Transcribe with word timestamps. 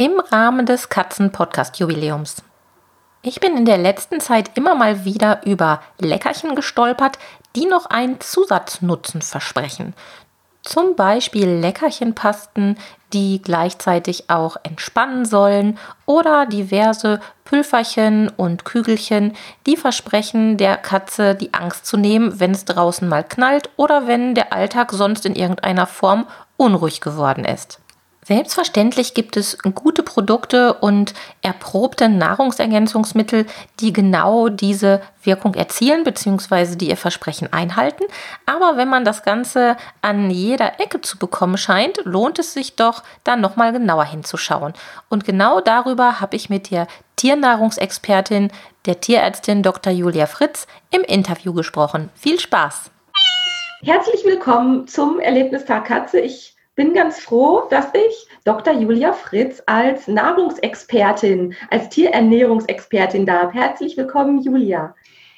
im 0.00 0.18
Rahmen 0.18 0.64
des 0.64 0.88
Katzen-Podcast-Jubiläums. 0.88 2.42
Ich 3.20 3.38
bin 3.38 3.54
in 3.58 3.66
der 3.66 3.76
letzten 3.76 4.18
Zeit 4.18 4.52
immer 4.54 4.74
mal 4.74 5.04
wieder 5.04 5.44
über 5.44 5.82
Leckerchen 5.98 6.54
gestolpert, 6.54 7.18
die 7.54 7.66
noch 7.66 7.84
einen 7.84 8.18
Zusatznutzen 8.18 9.20
versprechen. 9.20 9.92
Zum 10.62 10.96
Beispiel 10.96 11.46
Leckerchenpasten, 11.46 12.78
die 13.12 13.42
gleichzeitig 13.42 14.30
auch 14.30 14.56
entspannen 14.62 15.26
sollen 15.26 15.78
oder 16.06 16.46
diverse 16.46 17.20
Pülferchen 17.44 18.30
und 18.30 18.64
Kügelchen, 18.64 19.36
die 19.66 19.76
versprechen 19.76 20.56
der 20.56 20.78
Katze 20.78 21.34
die 21.34 21.52
Angst 21.52 21.84
zu 21.84 21.98
nehmen, 21.98 22.40
wenn 22.40 22.52
es 22.52 22.64
draußen 22.64 23.06
mal 23.06 23.22
knallt 23.22 23.68
oder 23.76 24.06
wenn 24.06 24.34
der 24.34 24.54
Alltag 24.54 24.92
sonst 24.92 25.26
in 25.26 25.34
irgendeiner 25.34 25.86
Form 25.86 26.26
unruhig 26.56 27.02
geworden 27.02 27.44
ist. 27.44 27.80
Selbstverständlich 28.30 29.14
gibt 29.14 29.36
es 29.36 29.58
gute 29.74 30.04
Produkte 30.04 30.74
und 30.74 31.14
erprobte 31.42 32.08
Nahrungsergänzungsmittel, 32.08 33.44
die 33.80 33.92
genau 33.92 34.48
diese 34.48 35.02
Wirkung 35.24 35.54
erzielen 35.54 36.04
bzw. 36.04 36.76
die 36.76 36.90
ihr 36.90 36.96
Versprechen 36.96 37.52
einhalten. 37.52 38.04
Aber 38.46 38.76
wenn 38.76 38.88
man 38.88 39.04
das 39.04 39.24
Ganze 39.24 39.76
an 40.00 40.30
jeder 40.30 40.78
Ecke 40.78 41.00
zu 41.00 41.18
bekommen 41.18 41.56
scheint, 41.58 42.04
lohnt 42.04 42.38
es 42.38 42.52
sich 42.52 42.76
doch, 42.76 43.02
da 43.24 43.34
nochmal 43.34 43.72
genauer 43.72 44.04
hinzuschauen. 44.04 44.74
Und 45.08 45.24
genau 45.24 45.60
darüber 45.60 46.20
habe 46.20 46.36
ich 46.36 46.48
mit 46.48 46.70
der 46.70 46.86
Tiernahrungsexpertin, 47.16 48.52
der 48.86 49.00
Tierärztin 49.00 49.64
Dr. 49.64 49.92
Julia 49.92 50.26
Fritz, 50.26 50.68
im 50.92 51.02
Interview 51.02 51.52
gesprochen. 51.52 52.10
Viel 52.14 52.38
Spaß! 52.38 52.92
Herzlich 53.82 54.24
willkommen 54.24 54.86
zum 54.86 55.18
Erlebnistag 55.18 55.86
Katze. 55.86 56.20
Ich 56.20 56.54
bin 56.80 56.94
ganz 56.94 57.20
froh, 57.20 57.64
dass 57.68 57.88
ich 57.92 58.26
Dr. 58.44 58.72
Julia 58.72 59.12
Fritz 59.12 59.62
als 59.66 60.08
Nahrungsexpertin, 60.08 61.54
als 61.68 61.90
Tierernährungsexpertin 61.90 63.26
darf. 63.26 63.52
Herzlich 63.52 63.98
willkommen, 63.98 64.40
Julia. 64.40 64.94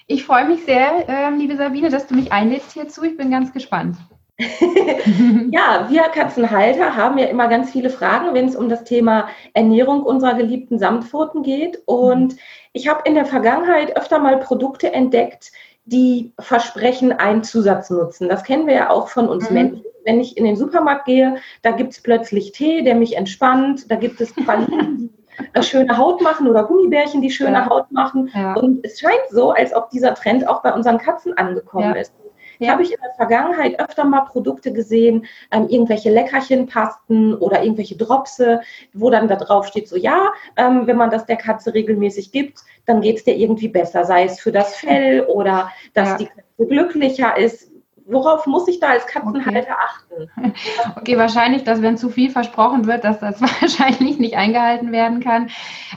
Ich 0.07 0.25
freue 0.25 0.47
mich 0.47 0.65
sehr, 0.65 1.09
äh, 1.09 1.31
liebe 1.31 1.57
Sabine, 1.57 1.91
dass 1.91 2.07
du 2.07 2.15
mich 2.15 2.31
einlädst 2.31 2.75
hierzu. 2.75 3.03
Ich 3.03 3.17
bin 3.17 3.33
ganz 3.33 3.53
gespannt. 3.53 3.97
ja, 4.39 5.89
wir 5.91 6.03
Katzenhalter 6.15 6.95
haben 6.95 7.19
ja 7.19 7.27
immer 7.27 7.49
ganz 7.49 7.73
viele 7.73 7.91
Fragen, 7.91 8.35
wenn 8.35 8.47
es 8.47 8.55
um 8.55 8.69
das 8.69 8.85
Thema 8.85 9.29
Ernährung 9.53 10.05
unserer 10.05 10.35
geliebten 10.35 10.79
Samtpfoten 10.79 11.43
geht. 11.43 11.83
Und 11.87 12.37
ich 12.73 12.87
habe 12.87 13.03
in 13.05 13.17
der 13.17 13.27
Vergangenheit 13.27 13.97
öfter 13.97 14.21
mal 14.21 14.39
Produkte 14.39 14.93
entdeckt, 14.93 15.51
die 15.85 16.33
versprechen 16.39 17.13
einen 17.13 17.43
Zusatznutzen. 17.43 18.29
Das 18.29 18.45
kennen 18.45 18.67
wir 18.67 18.75
ja 18.75 18.91
auch 18.91 19.09
von 19.09 19.29
uns 19.29 19.49
mhm. 19.49 19.55
Menschen 19.55 19.85
wenn 20.05 20.21
ich 20.21 20.37
in 20.37 20.45
den 20.45 20.57
Supermarkt 20.57 21.07
gehe, 21.07 21.37
da 21.63 21.71
gibt 21.73 21.93
es 21.93 22.03
plötzlich 22.03 22.53
Tee, 22.53 22.83
der 22.83 22.95
mich 22.95 23.17
entspannt, 23.17 23.91
da 23.91 23.97
gibt 23.97 24.21
es 24.21 24.33
Pralinen, 24.35 25.11
die 25.57 25.63
schöne 25.63 25.97
Haut 25.97 26.21
machen 26.21 26.49
oder 26.49 26.65
Gummibärchen, 26.65 27.23
die 27.23 27.31
schöne 27.31 27.53
ja. 27.53 27.67
Haut 27.69 27.91
machen. 27.91 28.31
Ja. 28.35 28.55
Und 28.55 28.85
es 28.85 29.01
scheint 29.01 29.29
so, 29.31 29.51
als 29.51 29.75
ob 29.75 29.91
dieser 29.91 30.15
Trend 30.15 30.47
auch 30.47 30.63
bei 30.63 30.73
unseren 30.73 30.99
Katzen 30.99 31.37
angekommen 31.37 31.95
ja. 31.95 32.01
ist. 32.01 32.13
Ja. 32.59 32.73
habe 32.73 32.83
ich 32.83 32.93
in 32.93 33.01
der 33.03 33.15
Vergangenheit 33.15 33.81
öfter 33.81 34.05
mal 34.05 34.23
Produkte 34.23 34.73
gesehen, 34.73 35.27
ähm, 35.51 35.69
irgendwelche 35.69 36.11
Leckerchenpasten 36.11 37.35
oder 37.35 37.63
irgendwelche 37.63 37.97
Dropse, 37.97 38.61
wo 38.93 39.11
dann 39.11 39.29
da 39.29 39.37
drauf 39.37 39.67
steht, 39.67 39.89
so 39.89 39.97
ja, 39.97 40.33
ähm, 40.57 40.87
wenn 40.87 40.97
man 40.97 41.11
das 41.11 41.27
der 41.27 41.37
Katze 41.37 41.75
regelmäßig 41.75 42.33
gibt, 42.33 42.61
dann 42.87 43.01
geht 43.01 43.19
es 43.19 43.25
dir 43.25 43.37
irgendwie 43.37 43.69
besser, 43.69 44.05
sei 44.05 44.25
es 44.25 44.41
für 44.41 44.53
das 44.53 44.77
Fell 44.77 45.23
oder 45.23 45.71
dass 45.95 46.11
ja. 46.11 46.17
die 46.19 46.27
Katze 46.27 46.67
glücklicher 46.67 47.37
ist 47.37 47.72
worauf 48.07 48.47
muss 48.47 48.69
ich 48.69 48.81
da 48.81 48.89
als 48.89 49.07
Katzenhalter 49.07 49.61
okay. 49.61 49.71
achten? 49.71 50.53
Okay, 50.97 51.17
wahrscheinlich, 51.17 51.65
dass 51.65 51.83
wenn 51.83 51.97
zu 51.97 52.11
viel 52.11 52.31
versprochen 52.31 52.87
wird, 52.87 53.05
dass 53.05 53.21
das 53.21 53.41
wahrscheinlich 53.61 54.19
nicht 54.19 54.37
eingehalten 54.37 54.93
werden 54.93 55.21
kann. 55.21 55.51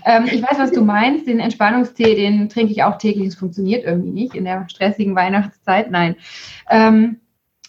Ähm, 0.05 0.25
ich 0.25 0.41
weiß, 0.41 0.57
was 0.57 0.71
du 0.71 0.81
meinst. 0.81 1.27
Den 1.27 1.39
Entspannungstee, 1.39 2.15
den 2.15 2.49
trinke 2.49 2.71
ich 2.71 2.83
auch 2.83 2.97
täglich. 2.97 3.27
Es 3.27 3.35
funktioniert 3.35 3.85
irgendwie 3.85 4.11
nicht 4.11 4.35
in 4.35 4.45
der 4.45 4.67
stressigen 4.69 5.15
Weihnachtszeit. 5.15 5.91
Nein. 5.91 6.15
Ähm, 6.69 7.19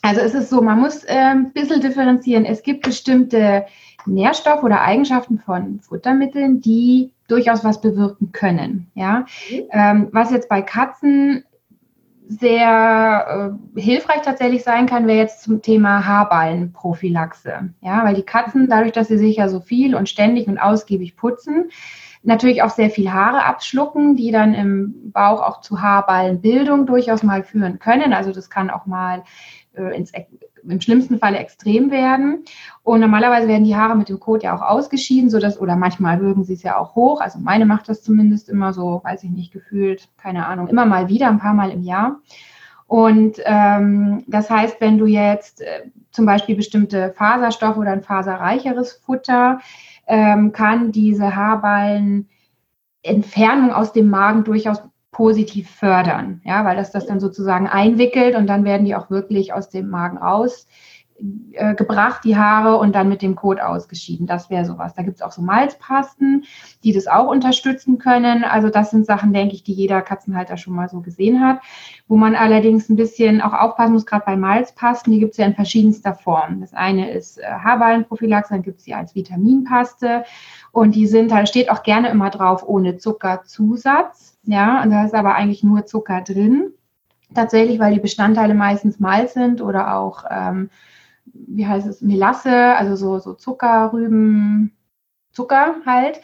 also 0.03 0.21
es 0.21 0.35
ist 0.35 0.51
so, 0.51 0.63
man 0.63 0.81
muss 0.81 1.05
äh, 1.05 1.15
ein 1.15 1.53
bisschen 1.53 1.81
differenzieren. 1.81 2.45
Es 2.45 2.63
gibt 2.63 2.83
bestimmte 2.83 3.67
Nährstoffe 4.07 4.63
oder 4.63 4.83
Eigenschaften 4.83 5.39
von 5.39 5.81
Futtermitteln, 5.81 6.61
die 6.61 7.13
durchaus 7.29 7.65
was 7.65 7.81
bewirken 7.81 8.31
können. 8.33 8.91
Ja, 8.95 9.27
mhm. 9.51 9.63
ähm, 9.73 10.09
was 10.13 10.31
jetzt 10.31 10.49
bei 10.49 10.63
Katzen 10.63 11.45
sehr 12.29 13.57
äh, 13.77 13.81
hilfreich 13.81 14.23
tatsächlich 14.23 14.63
sein 14.63 14.87
kann, 14.87 15.07
wäre 15.07 15.19
jetzt 15.19 15.43
zum 15.43 15.63
Thema 15.63 16.07
Haarballenprophylaxe. 16.07 17.71
Ja, 17.81 18.05
weil 18.05 18.15
die 18.15 18.23
Katzen, 18.23 18.69
dadurch, 18.69 18.93
dass 18.93 19.09
sie 19.09 19.19
sich 19.19 19.37
ja 19.37 19.49
so 19.49 19.61
viel 19.61 19.95
und 19.95 20.09
ständig 20.09 20.49
und 20.49 20.59
ausgiebig 20.59 21.17
putzen, 21.17 21.71
natürlich 22.23 22.63
auch 22.63 22.71
sehr 22.71 22.91
viel 22.91 23.13
Haare 23.13 23.45
abschlucken, 23.45 24.17
die 24.17 24.33
dann 24.33 24.55
im 24.55 25.13
Bauch 25.13 25.41
auch 25.41 25.61
zu 25.61 25.81
Haarballenbildung 25.81 26.87
durchaus 26.87 27.23
mal 27.23 27.45
führen 27.45 27.79
können. 27.79 28.13
Also 28.13 28.33
das 28.33 28.51
kann 28.51 28.71
auch 28.71 28.87
mal 28.87 29.23
äh, 29.75 29.97
ins 29.97 30.13
im 30.71 30.81
schlimmsten 30.81 31.19
Falle 31.19 31.39
extrem 31.39 31.91
werden. 31.91 32.45
Und 32.83 33.01
normalerweise 33.01 33.49
werden 33.49 33.65
die 33.65 33.77
Haare 33.77 33.97
mit 33.97 34.09
dem 34.09 34.21
Kot 34.21 34.43
ja 34.43 34.57
auch 34.57 34.63
ausgeschieden, 34.63 35.31
sodass, 35.31 35.61
oder 35.61 35.77
manchmal 35.77 36.21
würgen 36.21 36.45
sie 36.45 36.55
es 36.55 36.63
ja 36.63 36.79
auch 36.79 36.95
hoch. 36.95 37.21
Also 37.21 37.39
meine 37.39 37.67
macht 37.67 37.89
das 37.89 38.03
zumindest 38.03 38.49
immer 38.49 38.73
so, 38.73 39.01
weiß 39.05 39.25
ich 39.25 39.31
nicht, 39.31 39.53
gefühlt, 39.53 40.09
keine 40.17 40.47
Ahnung, 40.47 40.69
immer 40.69 40.87
mal 40.87 41.09
wieder, 41.09 41.29
ein 41.29 41.39
paar 41.39 41.55
Mal 41.55 41.71
im 41.71 41.83
Jahr. 41.83 42.21
Und 42.87 43.41
ähm, 43.45 44.23
das 44.29 44.49
heißt, 44.49 44.81
wenn 44.81 44.99
du 44.99 45.07
jetzt 45.07 45.61
äh, 45.61 45.91
zum 46.13 46.25
Beispiel 46.25 46.55
bestimmte 46.55 47.13
Faserstoffe 47.17 47.79
oder 47.79 47.91
ein 47.91 48.03
faserreicheres 48.03 48.93
Futter, 48.93 49.59
ähm, 50.07 50.53
kann 50.53 50.93
diese 50.93 51.35
Haarballenentfernung 51.35 53.73
aus 53.73 53.93
dem 53.93 54.09
Magen 54.09 54.45
durchaus 54.45 54.81
positiv 55.17 55.71
fördern, 55.71 56.43
ja, 56.45 56.67
weil 56.67 56.77
das 56.77 56.93
das 56.93 57.07
dann 57.07 57.21
sozusagen 57.21 57.67
einwickelt 57.67 58.37
und 58.37 58.47
dann 58.47 58.65
werden 58.65 58.85
die 58.85 58.95
auch 58.95 59.09
wirklich 59.09 59.55
aus 59.55 59.71
dem 59.71 59.89
Magen 59.89 60.19
raus 60.19 60.67
äh, 61.53 61.75
gebracht, 61.75 62.25
die 62.25 62.37
Haare, 62.37 62.77
und 62.79 62.95
dann 62.95 63.09
mit 63.09 63.23
dem 63.23 63.37
Kot 63.37 63.61
ausgeschieden. 63.61 64.27
Das 64.27 64.51
wäre 64.51 64.65
sowas. 64.65 64.95
Da 64.95 65.03
gibt 65.03 65.17
es 65.17 65.23
auch 65.23 65.33
so 65.33 65.43
Malzpasten, 65.43 66.45
die 66.85 66.93
das 66.93 67.07
auch 67.07 67.29
unterstützen 67.29 67.99
können. 67.99 68.45
Also 68.45 68.69
das 68.69 68.91
sind 68.91 69.07
Sachen, 69.07 69.33
denke 69.33 69.55
ich, 69.55 69.63
die 69.63 69.73
jeder 69.73 70.03
Katzenhalter 70.03 70.57
schon 70.57 70.75
mal 70.75 70.89
so 70.89 71.01
gesehen 71.01 71.41
hat. 71.41 71.61
Wo 72.09 72.17
man 72.17 72.35
allerdings 72.35 72.89
ein 72.89 72.97
bisschen 72.97 73.41
auch 73.41 73.53
aufpassen 73.53 73.93
muss, 73.93 74.07
gerade 74.07 74.25
bei 74.27 74.37
Malzpasten, 74.37 75.13
die 75.13 75.21
gibt 75.21 75.33
es 75.33 75.39
ja 75.39 75.47
in 75.47 75.55
verschiedenster 75.55 76.15
Form. 76.15 76.61
Das 76.61 76.75
eine 76.75 77.11
ist 77.11 77.39
äh, 77.39 77.45
Haarballenprophylaxe, 77.45 78.53
dann 78.53 78.63
gibt 78.63 78.79
es 78.79 78.85
sie 78.85 78.95
als 78.95 79.15
Vitaminpaste. 79.15 80.25
Und 80.73 80.95
die 80.95 81.07
sind, 81.07 81.31
da 81.31 81.47
steht 81.47 81.71
auch 81.71 81.83
gerne 81.83 82.09
immer 82.11 82.31
drauf, 82.31 82.63
ohne 82.67 82.99
Zuckerzusatz. 82.99 84.39
Ja, 84.45 84.83
und 84.83 84.91
da 84.91 85.05
ist 85.05 85.15
aber 85.15 85.35
eigentlich 85.35 85.65
nur 85.65 85.87
Zucker 85.87 86.21
drin. 86.21 86.73
Tatsächlich, 87.35 87.81
weil 87.81 87.95
die 87.95 88.01
Bestandteile 88.01 88.55
meistens 88.55 89.01
Malz 89.01 89.35
sind 89.35 89.61
oder 89.61 89.97
auch, 89.97 90.25
ähm, 90.31 90.71
wie 91.33 91.67
heißt 91.67 91.87
es, 91.87 92.01
Melasse, 92.01 92.77
also 92.77 92.97
so, 92.97 93.19
so 93.19 93.35
Zuckerrüben, 93.35 94.73
Zucker 95.33 95.77
halt. 95.85 96.21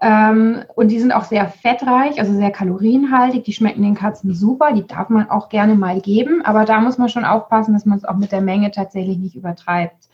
Ähm, 0.00 0.64
und 0.74 0.88
die 0.88 1.00
sind 1.00 1.12
auch 1.12 1.24
sehr 1.24 1.48
fettreich, 1.48 2.18
also 2.18 2.32
sehr 2.32 2.50
kalorienhaltig. 2.50 3.44
Die 3.44 3.52
schmecken 3.52 3.82
den 3.82 3.94
Katzen 3.94 4.34
super. 4.34 4.72
Die 4.72 4.86
darf 4.86 5.08
man 5.08 5.28
auch 5.28 5.48
gerne 5.48 5.74
mal 5.74 6.00
geben. 6.00 6.42
Aber 6.44 6.64
da 6.64 6.80
muss 6.80 6.98
man 6.98 7.08
schon 7.08 7.24
aufpassen, 7.24 7.74
dass 7.74 7.86
man 7.86 7.98
es 7.98 8.04
auch 8.04 8.16
mit 8.16 8.32
der 8.32 8.40
Menge 8.40 8.70
tatsächlich 8.70 9.18
nicht 9.18 9.34
übertreibt. 9.34 10.08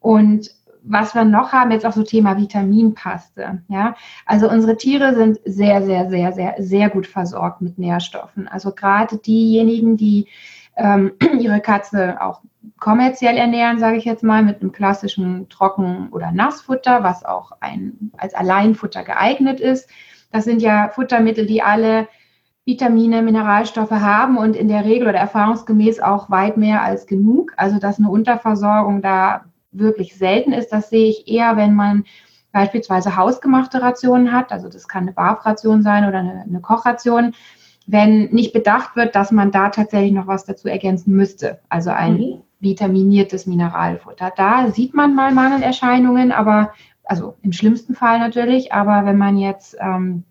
Und 0.00 0.50
was 0.82 1.14
wir 1.14 1.24
noch 1.24 1.52
haben, 1.52 1.70
jetzt 1.70 1.84
auch 1.84 1.92
so 1.92 2.02
Thema 2.02 2.36
Vitaminpaste. 2.36 3.62
Ja, 3.68 3.94
also 4.26 4.48
unsere 4.50 4.76
Tiere 4.76 5.14
sind 5.14 5.38
sehr, 5.44 5.82
sehr, 5.82 6.08
sehr, 6.08 6.32
sehr, 6.32 6.54
sehr 6.58 6.88
gut 6.90 7.06
versorgt 7.06 7.60
mit 7.60 7.78
Nährstoffen. 7.78 8.48
Also 8.48 8.72
gerade 8.72 9.18
diejenigen, 9.18 9.96
die 9.96 10.28
ähm, 10.76 11.12
ihre 11.40 11.60
Katze 11.60 12.20
auch 12.20 12.42
kommerziell 12.78 13.36
ernähren, 13.36 13.78
sage 13.78 13.96
ich 13.96 14.04
jetzt 14.04 14.22
mal, 14.22 14.42
mit 14.42 14.60
einem 14.60 14.72
klassischen 14.72 15.48
Trocken- 15.48 16.08
oder 16.10 16.32
Nassfutter, 16.32 17.02
was 17.02 17.24
auch 17.24 17.52
ein, 17.60 18.12
als 18.16 18.34
Alleinfutter 18.34 19.04
geeignet 19.04 19.60
ist. 19.60 19.88
Das 20.30 20.44
sind 20.44 20.62
ja 20.62 20.88
Futtermittel, 20.88 21.46
die 21.46 21.62
alle 21.62 22.08
Vitamine, 22.64 23.22
Mineralstoffe 23.22 23.90
haben 23.90 24.36
und 24.36 24.54
in 24.54 24.68
der 24.68 24.84
Regel 24.84 25.08
oder 25.08 25.18
erfahrungsgemäß 25.18 26.00
auch 26.00 26.28
weit 26.30 26.56
mehr 26.56 26.82
als 26.82 27.06
genug. 27.06 27.52
Also 27.56 27.78
dass 27.78 27.98
eine 27.98 28.10
Unterversorgung 28.10 29.00
da 29.00 29.46
wirklich 29.72 30.16
selten 30.16 30.52
ist. 30.52 30.70
Das 30.70 30.90
sehe 30.90 31.08
ich 31.08 31.28
eher, 31.28 31.56
wenn 31.56 31.74
man 31.74 32.04
beispielsweise 32.52 33.16
hausgemachte 33.16 33.80
Rationen 33.80 34.32
hat, 34.32 34.52
also 34.52 34.68
das 34.68 34.88
kann 34.88 35.02
eine 35.02 35.12
Barfration 35.12 35.82
sein 35.82 36.08
oder 36.08 36.18
eine, 36.18 36.42
eine 36.42 36.60
Kochration, 36.60 37.34
wenn 37.86 38.30
nicht 38.30 38.52
bedacht 38.52 38.96
wird, 38.96 39.14
dass 39.14 39.30
man 39.30 39.50
da 39.50 39.70
tatsächlich 39.70 40.12
noch 40.12 40.26
was 40.26 40.44
dazu 40.44 40.68
ergänzen 40.68 41.14
müsste, 41.14 41.60
also 41.68 41.90
ein 41.90 42.14
mhm. 42.14 42.42
Vitaminiertes 42.60 43.46
Mineralfutter. 43.46 44.32
Da 44.36 44.70
sieht 44.70 44.94
man 44.94 45.14
mal 45.14 45.32
Mangelerscheinungen, 45.32 46.32
aber 46.32 46.72
also 47.04 47.36
im 47.42 47.52
schlimmsten 47.52 47.94
Fall 47.94 48.18
natürlich, 48.18 48.72
aber 48.72 49.06
wenn 49.06 49.16
man 49.16 49.36
jetzt 49.36 49.76
ähm, 49.80 50.24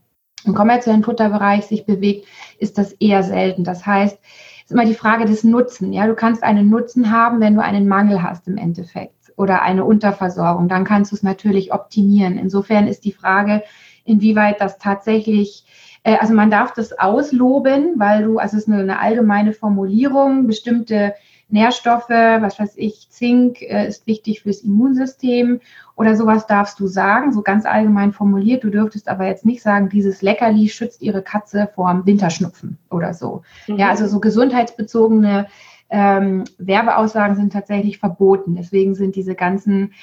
im 0.45 0.53
kommerziellen 0.53 1.03
Futterbereich 1.03 1.65
sich 1.65 1.85
bewegt, 1.85 2.27
ist 2.59 2.77
das 2.77 2.93
eher 2.93 3.23
selten. 3.23 3.63
Das 3.63 3.85
heißt, 3.85 4.19
es 4.19 4.63
ist 4.65 4.71
immer 4.71 4.85
die 4.85 4.93
Frage 4.93 5.25
des 5.25 5.43
Nutzen. 5.43 5.93
Ja, 5.93 6.05
du 6.07 6.15
kannst 6.15 6.43
einen 6.43 6.69
Nutzen 6.69 7.11
haben, 7.11 7.39
wenn 7.39 7.55
du 7.55 7.63
einen 7.63 7.87
Mangel 7.87 8.21
hast 8.21 8.47
im 8.47 8.57
Endeffekt 8.57 9.13
oder 9.35 9.61
eine 9.61 9.85
Unterversorgung. 9.85 10.67
Dann 10.67 10.83
kannst 10.83 11.11
du 11.11 11.15
es 11.15 11.23
natürlich 11.23 11.73
optimieren. 11.73 12.37
Insofern 12.37 12.87
ist 12.87 13.05
die 13.05 13.11
Frage, 13.11 13.63
inwieweit 14.03 14.61
das 14.61 14.77
tatsächlich 14.77 15.65
äh, 16.07 16.17
also 16.17 16.33
man 16.33 16.49
darf 16.49 16.73
das 16.73 16.97
ausloben, 16.97 17.93
weil 17.97 18.23
du, 18.23 18.37
also 18.37 18.55
es 18.55 18.63
ist 18.63 18.69
eine, 18.69 18.81
eine 18.81 18.99
allgemeine 18.99 19.53
Formulierung, 19.53 20.47
bestimmte 20.47 21.13
Nährstoffe, 21.49 22.09
was 22.09 22.59
weiß 22.59 22.73
ich, 22.75 23.09
Zink 23.09 23.61
äh, 23.61 23.87
ist 23.87 24.05
wichtig 24.05 24.41
fürs 24.41 24.61
Immunsystem 24.61 25.61
oder 25.95 26.15
sowas 26.15 26.45
darfst 26.45 26.79
du 26.79 26.87
sagen, 26.87 27.31
so 27.31 27.41
ganz 27.41 27.65
allgemein 27.65 28.11
formuliert. 28.11 28.63
Du 28.63 28.69
dürftest 28.69 29.07
aber 29.07 29.27
jetzt 29.27 29.45
nicht 29.45 29.61
sagen, 29.61 29.89
dieses 29.89 30.21
Leckerli 30.21 30.67
schützt 30.67 31.01
ihre 31.01 31.21
Katze 31.21 31.69
vor 31.73 31.91
dem 31.91 32.05
Winterschnupfen 32.05 32.77
oder 32.89 33.13
so. 33.13 33.43
Mhm. 33.67 33.77
Ja, 33.77 33.89
also 33.89 34.07
so 34.07 34.19
gesundheitsbezogene 34.19 35.47
ähm, 35.89 36.43
Werbeaussagen 36.57 37.35
sind 37.37 37.53
tatsächlich 37.53 37.97
verboten. 37.99 38.55
Deswegen 38.55 38.93
sind 38.93 39.15
diese 39.15 39.35
ganzen 39.35 39.93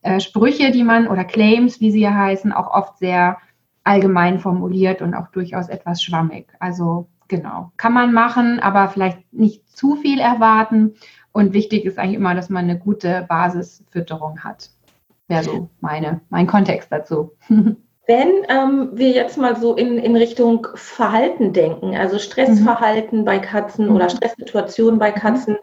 äh, 0.00 0.20
Sprüche, 0.20 0.70
die 0.70 0.84
man 0.84 1.06
oder 1.06 1.24
Claims, 1.24 1.80
wie 1.80 1.90
sie 1.90 2.00
ja 2.00 2.14
heißen, 2.14 2.52
auch 2.52 2.72
oft 2.72 2.98
sehr 2.98 3.38
allgemein 3.84 4.38
formuliert 4.38 5.02
und 5.02 5.14
auch 5.14 5.28
durchaus 5.28 5.68
etwas 5.68 6.02
schwammig. 6.02 6.46
Also 6.58 7.08
genau, 7.28 7.72
kann 7.76 7.92
man 7.92 8.12
machen, 8.12 8.60
aber 8.60 8.88
vielleicht 8.88 9.32
nicht 9.32 9.68
zu 9.68 9.96
viel 9.96 10.18
erwarten. 10.18 10.94
Und 11.32 11.52
wichtig 11.52 11.84
ist 11.84 11.98
eigentlich 11.98 12.16
immer, 12.16 12.34
dass 12.34 12.48
man 12.48 12.64
eine 12.64 12.78
gute 12.78 13.26
Basisfütterung 13.28 14.44
hat. 14.44 14.70
Wäre 15.26 15.42
so 15.42 15.68
meine, 15.80 16.20
mein 16.28 16.46
Kontext 16.46 16.92
dazu. 16.92 17.32
Wenn 18.06 18.28
ähm, 18.48 18.90
wir 18.92 19.10
jetzt 19.10 19.38
mal 19.38 19.56
so 19.56 19.74
in, 19.74 19.96
in 19.96 20.14
Richtung 20.14 20.66
Verhalten 20.74 21.54
denken, 21.54 21.96
also 21.96 22.18
Stressverhalten 22.18 23.20
mhm. 23.20 23.24
bei 23.24 23.38
Katzen 23.38 23.88
mhm. 23.88 23.96
oder 23.96 24.10
Stresssituationen 24.10 24.98
bei 24.98 25.10
Katzen, 25.10 25.56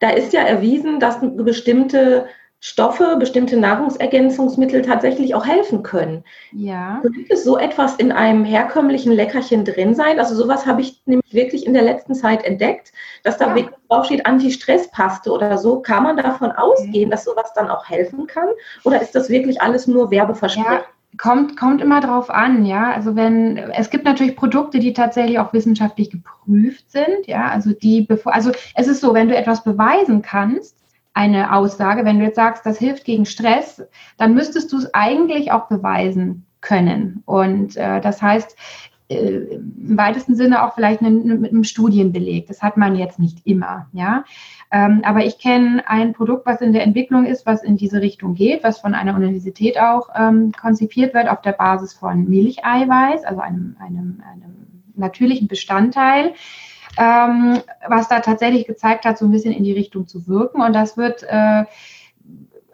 da 0.00 0.10
ist 0.10 0.34
ja 0.34 0.42
erwiesen, 0.42 1.00
dass 1.00 1.18
bestimmte 1.20 2.26
Stoffe, 2.60 3.16
bestimmte 3.18 3.56
Nahrungsergänzungsmittel 3.56 4.82
tatsächlich 4.82 5.34
auch 5.34 5.46
helfen 5.46 5.82
können. 5.82 6.24
Ja. 6.52 7.00
Könnte 7.02 7.32
es 7.32 7.44
so 7.44 7.58
etwas 7.58 7.96
in 7.96 8.12
einem 8.12 8.44
herkömmlichen 8.44 9.12
Leckerchen 9.12 9.64
drin 9.64 9.94
sein? 9.94 10.18
Also 10.18 10.34
sowas 10.34 10.66
habe 10.66 10.80
ich 10.80 11.02
nämlich 11.04 11.34
wirklich 11.34 11.66
in 11.66 11.74
der 11.74 11.82
letzten 11.82 12.14
Zeit 12.14 12.44
entdeckt, 12.44 12.92
dass 13.22 13.36
da 13.36 13.48
ja. 13.48 13.54
wirklich 13.54 13.76
draufsteht 13.88 14.26
Anti-Stress-Paste 14.26 15.30
oder 15.30 15.58
so. 15.58 15.80
Kann 15.80 16.02
man 16.02 16.16
davon 16.16 16.50
ausgehen, 16.50 17.10
dass 17.10 17.24
sowas 17.24 17.52
dann 17.54 17.68
auch 17.68 17.88
helfen 17.88 18.26
kann? 18.26 18.48
Oder 18.84 19.02
ist 19.02 19.14
das 19.14 19.28
wirklich 19.28 19.60
alles 19.60 19.86
nur 19.86 20.10
Werbeversprechen? 20.10 20.72
Ja. 20.72 20.84
Kommt, 21.18 21.56
kommt 21.56 21.80
immer 21.80 22.00
drauf 22.00 22.30
an, 22.30 22.66
ja. 22.66 22.90
Also 22.92 23.16
wenn, 23.16 23.58
es 23.58 23.90
gibt 23.90 24.04
natürlich 24.04 24.36
Produkte, 24.36 24.78
die 24.78 24.92
tatsächlich 24.92 25.38
auch 25.38 25.52
wissenschaftlich 25.52 26.10
geprüft 26.10 26.90
sind, 26.90 27.26
ja. 27.26 27.48
Also 27.48 27.72
die, 27.72 28.02
bevor, 28.02 28.34
also 28.34 28.50
es 28.74 28.88
ist 28.88 29.00
so, 29.00 29.14
wenn 29.14 29.28
du 29.28 29.36
etwas 29.36 29.62
beweisen 29.62 30.20
kannst, 30.22 30.76
eine 31.16 31.54
Aussage. 31.54 32.04
Wenn 32.04 32.18
du 32.18 32.26
jetzt 32.26 32.36
sagst, 32.36 32.66
das 32.66 32.78
hilft 32.78 33.04
gegen 33.04 33.24
Stress, 33.24 33.82
dann 34.18 34.34
müsstest 34.34 34.70
du 34.72 34.76
es 34.76 34.92
eigentlich 34.92 35.50
auch 35.50 35.66
beweisen 35.66 36.44
können. 36.60 37.22
Und 37.24 37.76
äh, 37.76 38.02
das 38.02 38.20
heißt, 38.20 38.54
äh, 39.08 39.56
im 39.56 39.96
weitesten 39.96 40.34
Sinne 40.34 40.62
auch 40.62 40.74
vielleicht 40.74 41.00
mit 41.00 41.50
einem 41.50 41.64
Studienbeleg. 41.64 42.48
Das 42.48 42.62
hat 42.62 42.76
man 42.76 42.96
jetzt 42.96 43.18
nicht 43.18 43.46
immer, 43.46 43.86
ja. 43.92 44.24
Ähm, 44.70 45.00
aber 45.04 45.24
ich 45.24 45.38
kenne 45.38 45.88
ein 45.88 46.12
Produkt, 46.12 46.44
was 46.44 46.60
in 46.60 46.74
der 46.74 46.82
Entwicklung 46.82 47.24
ist, 47.24 47.46
was 47.46 47.62
in 47.62 47.78
diese 47.78 48.02
Richtung 48.02 48.34
geht, 48.34 48.62
was 48.62 48.80
von 48.80 48.94
einer 48.94 49.14
Universität 49.14 49.80
auch 49.80 50.10
ähm, 50.14 50.52
konzipiert 50.52 51.14
wird 51.14 51.28
auf 51.28 51.40
der 51.40 51.52
Basis 51.52 51.94
von 51.94 52.28
Milcheiweiß, 52.28 53.24
also 53.24 53.40
einem, 53.40 53.76
einem, 53.78 54.22
einem 54.30 54.82
natürlichen 54.96 55.48
Bestandteil 55.48 56.34
ähm, 56.98 57.58
was 57.88 58.08
da 58.08 58.20
tatsächlich 58.20 58.66
gezeigt 58.66 59.04
hat, 59.04 59.18
so 59.18 59.24
ein 59.24 59.30
bisschen 59.30 59.52
in 59.52 59.64
die 59.64 59.72
Richtung 59.72 60.06
zu 60.06 60.26
wirken. 60.26 60.60
Und 60.60 60.74
das 60.74 60.96
wird 60.96 61.22
äh, 61.24 61.64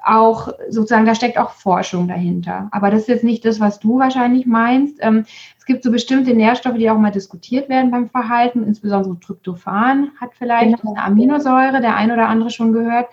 auch 0.05 0.53
sozusagen, 0.69 1.07
da 1.07 1.15
steckt 1.15 1.39
auch 1.39 1.51
Forschung 1.51 2.09
dahinter. 2.09 2.69
Aber 2.73 2.91
das 2.91 3.03
ist 3.03 3.09
jetzt 3.09 3.25
nicht 3.25 3.45
das, 3.45 3.61
was 3.61 3.79
du 3.79 3.99
wahrscheinlich 3.99 4.47
meinst. 4.47 4.99
Ähm, 5.01 5.25
es 5.59 5.65
gibt 5.65 5.85
so 5.85 5.91
bestimmte 5.91 6.35
Nährstoffe, 6.35 6.77
die 6.77 6.91
auch 6.91 6.99
mal 6.99 7.13
diskutiert 7.13 7.69
werden 7.69 7.91
beim 7.91 8.09
Verhalten, 8.09 8.65
insbesondere 8.65 9.19
Tryptophan 9.21 10.11
hat 10.21 10.31
vielleicht 10.35 10.77
genau. 10.77 10.95
eine 10.95 11.05
Aminosäure, 11.05 11.81
der 11.81 11.97
ein 11.97 12.11
oder 12.11 12.29
andere 12.29 12.51
schon 12.51 12.73
gehört. 12.73 13.07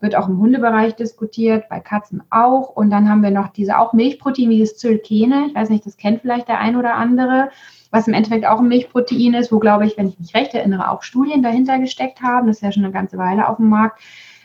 Wird 0.00 0.16
auch 0.16 0.28
im 0.28 0.38
Hundebereich 0.38 0.96
diskutiert, 0.96 1.68
bei 1.68 1.78
Katzen 1.78 2.22
auch. 2.30 2.70
Und 2.70 2.90
dann 2.90 3.08
haben 3.08 3.22
wir 3.22 3.30
noch 3.30 3.48
diese 3.48 3.78
auch 3.78 3.92
Milchprotein, 3.92 4.50
wie 4.50 4.58
das 4.58 4.76
Zylkene. 4.76 5.46
Ich 5.48 5.54
weiß 5.54 5.70
nicht, 5.70 5.86
das 5.86 5.96
kennt 5.96 6.22
vielleicht 6.22 6.48
der 6.48 6.58
ein 6.58 6.76
oder 6.76 6.94
andere 6.94 7.50
was 7.92 8.08
im 8.08 8.14
Endeffekt 8.14 8.46
auch 8.46 8.58
ein 8.58 8.68
Milchprotein 8.68 9.34
ist, 9.34 9.52
wo, 9.52 9.60
glaube 9.60 9.86
ich, 9.86 9.96
wenn 9.96 10.08
ich 10.08 10.18
mich 10.18 10.34
recht 10.34 10.54
erinnere, 10.54 10.90
auch 10.90 11.02
Studien 11.02 11.42
dahinter 11.42 11.78
gesteckt 11.78 12.22
haben. 12.22 12.48
Das 12.48 12.56
ist 12.56 12.62
ja 12.62 12.72
schon 12.72 12.84
eine 12.84 12.92
ganze 12.92 13.18
Weile 13.18 13.48
auf 13.48 13.58
dem 13.58 13.68
Markt. 13.68 14.00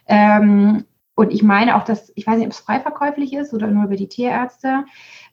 Ähm, 0.06 0.84
und 1.16 1.34
ich 1.34 1.42
meine 1.42 1.76
auch, 1.78 1.84
dass, 1.84 2.12
ich 2.14 2.28
weiß 2.28 2.38
nicht, 2.38 2.46
ob 2.46 2.52
es 2.52 2.60
frei 2.60 2.80
verkäuflich 2.80 3.34
ist 3.34 3.54
oder 3.54 3.68
nur 3.68 3.86
über 3.86 3.96
die 3.96 4.10
Tierärzte. 4.10 4.84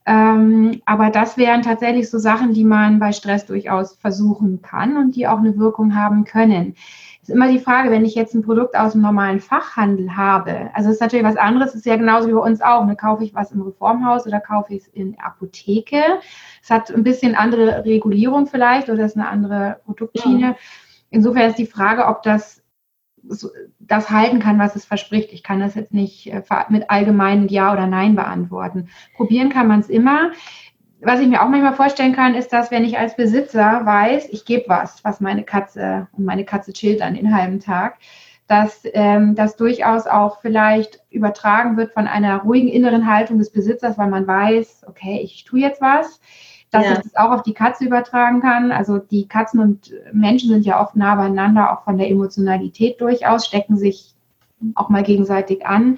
Ähm, 0.06 0.80
aber 0.86 1.10
das 1.10 1.36
wären 1.36 1.62
tatsächlich 1.62 2.08
so 2.08 2.18
Sachen, 2.18 2.54
die 2.54 2.64
man 2.64 3.00
bei 3.00 3.12
Stress 3.12 3.46
durchaus 3.46 3.96
versuchen 3.96 4.62
kann 4.62 4.96
und 4.96 5.16
die 5.16 5.26
auch 5.26 5.38
eine 5.38 5.58
Wirkung 5.58 5.94
haben 5.94 6.24
können 6.24 6.76
ist 7.28 7.34
immer 7.34 7.50
die 7.50 7.58
Frage, 7.58 7.90
wenn 7.90 8.04
ich 8.04 8.14
jetzt 8.14 8.34
ein 8.34 8.42
Produkt 8.42 8.76
aus 8.76 8.92
dem 8.92 9.00
normalen 9.00 9.40
Fachhandel 9.40 10.14
habe, 10.14 10.70
also 10.74 10.90
es 10.90 10.96
ist 10.96 11.00
natürlich 11.00 11.24
was 11.24 11.38
anderes, 11.38 11.74
ist 11.74 11.86
ja 11.86 11.96
genauso 11.96 12.28
wie 12.28 12.34
bei 12.34 12.40
uns 12.40 12.60
auch. 12.60 12.84
Ne? 12.84 12.96
Kaufe 12.96 13.24
ich 13.24 13.34
was 13.34 13.50
im 13.50 13.62
Reformhaus 13.62 14.26
oder 14.26 14.40
kaufe 14.40 14.74
ich 14.74 14.82
es 14.82 14.88
in 14.88 15.12
der 15.12 15.24
Apotheke? 15.24 16.02
Es 16.62 16.70
hat 16.70 16.90
ein 16.90 17.02
bisschen 17.02 17.34
andere 17.34 17.84
Regulierung 17.86 18.46
vielleicht 18.46 18.90
oder 18.90 19.06
ist 19.06 19.16
eine 19.16 19.28
andere 19.28 19.80
Produktschiene. 19.86 20.40
Ja. 20.40 20.56
Insofern 21.08 21.48
ist 21.48 21.58
die 21.58 21.66
Frage, 21.66 22.06
ob 22.06 22.22
das 22.22 22.62
das 23.78 24.10
halten 24.10 24.38
kann, 24.38 24.58
was 24.58 24.76
es 24.76 24.84
verspricht. 24.84 25.32
Ich 25.32 25.42
kann 25.42 25.60
das 25.60 25.74
jetzt 25.74 25.94
nicht 25.94 26.26
äh, 26.26 26.42
mit 26.68 26.90
allgemeinen 26.90 27.48
Ja 27.48 27.72
oder 27.72 27.86
Nein 27.86 28.16
beantworten. 28.16 28.90
Probieren 29.16 29.48
kann 29.48 29.66
man 29.66 29.80
es 29.80 29.88
immer 29.88 30.32
was 31.04 31.20
ich 31.20 31.28
mir 31.28 31.42
auch 31.42 31.48
manchmal 31.48 31.74
vorstellen 31.74 32.14
kann, 32.14 32.34
ist, 32.34 32.52
dass 32.52 32.70
wenn 32.70 32.84
ich 32.84 32.98
als 32.98 33.16
Besitzer 33.16 33.84
weiß, 33.84 34.28
ich 34.30 34.44
gebe 34.44 34.64
was, 34.68 35.04
was 35.04 35.20
meine 35.20 35.44
Katze 35.44 36.08
und 36.12 36.24
meine 36.24 36.44
Katze 36.44 36.72
chillt 36.72 37.00
dann 37.00 37.14
den 37.14 37.34
halben 37.34 37.60
Tag, 37.60 37.98
dass 38.46 38.82
ähm, 38.92 39.34
das 39.34 39.56
durchaus 39.56 40.06
auch 40.06 40.40
vielleicht 40.40 41.00
übertragen 41.10 41.76
wird 41.76 41.92
von 41.92 42.06
einer 42.06 42.42
ruhigen 42.42 42.68
inneren 42.68 43.06
Haltung 43.06 43.38
des 43.38 43.50
Besitzers, 43.50 43.96
weil 43.96 44.10
man 44.10 44.26
weiß, 44.26 44.84
okay, 44.86 45.20
ich 45.22 45.44
tue 45.44 45.60
jetzt 45.60 45.80
was, 45.80 46.20
dass 46.70 46.84
ja. 46.84 46.92
ich 46.92 46.98
das 46.98 47.16
auch 47.16 47.30
auf 47.30 47.42
die 47.42 47.54
Katze 47.54 47.84
übertragen 47.84 48.40
kann. 48.40 48.72
Also 48.72 48.98
die 48.98 49.28
Katzen 49.28 49.60
und 49.60 49.94
Menschen 50.12 50.50
sind 50.50 50.66
ja 50.66 50.82
oft 50.82 50.96
nah 50.96 51.14
beieinander, 51.14 51.72
auch 51.72 51.84
von 51.84 51.96
der 51.96 52.10
Emotionalität 52.10 53.00
durchaus, 53.00 53.46
stecken 53.46 53.76
sich 53.76 54.14
auch 54.74 54.88
mal 54.88 55.02
gegenseitig 55.02 55.66
an. 55.66 55.96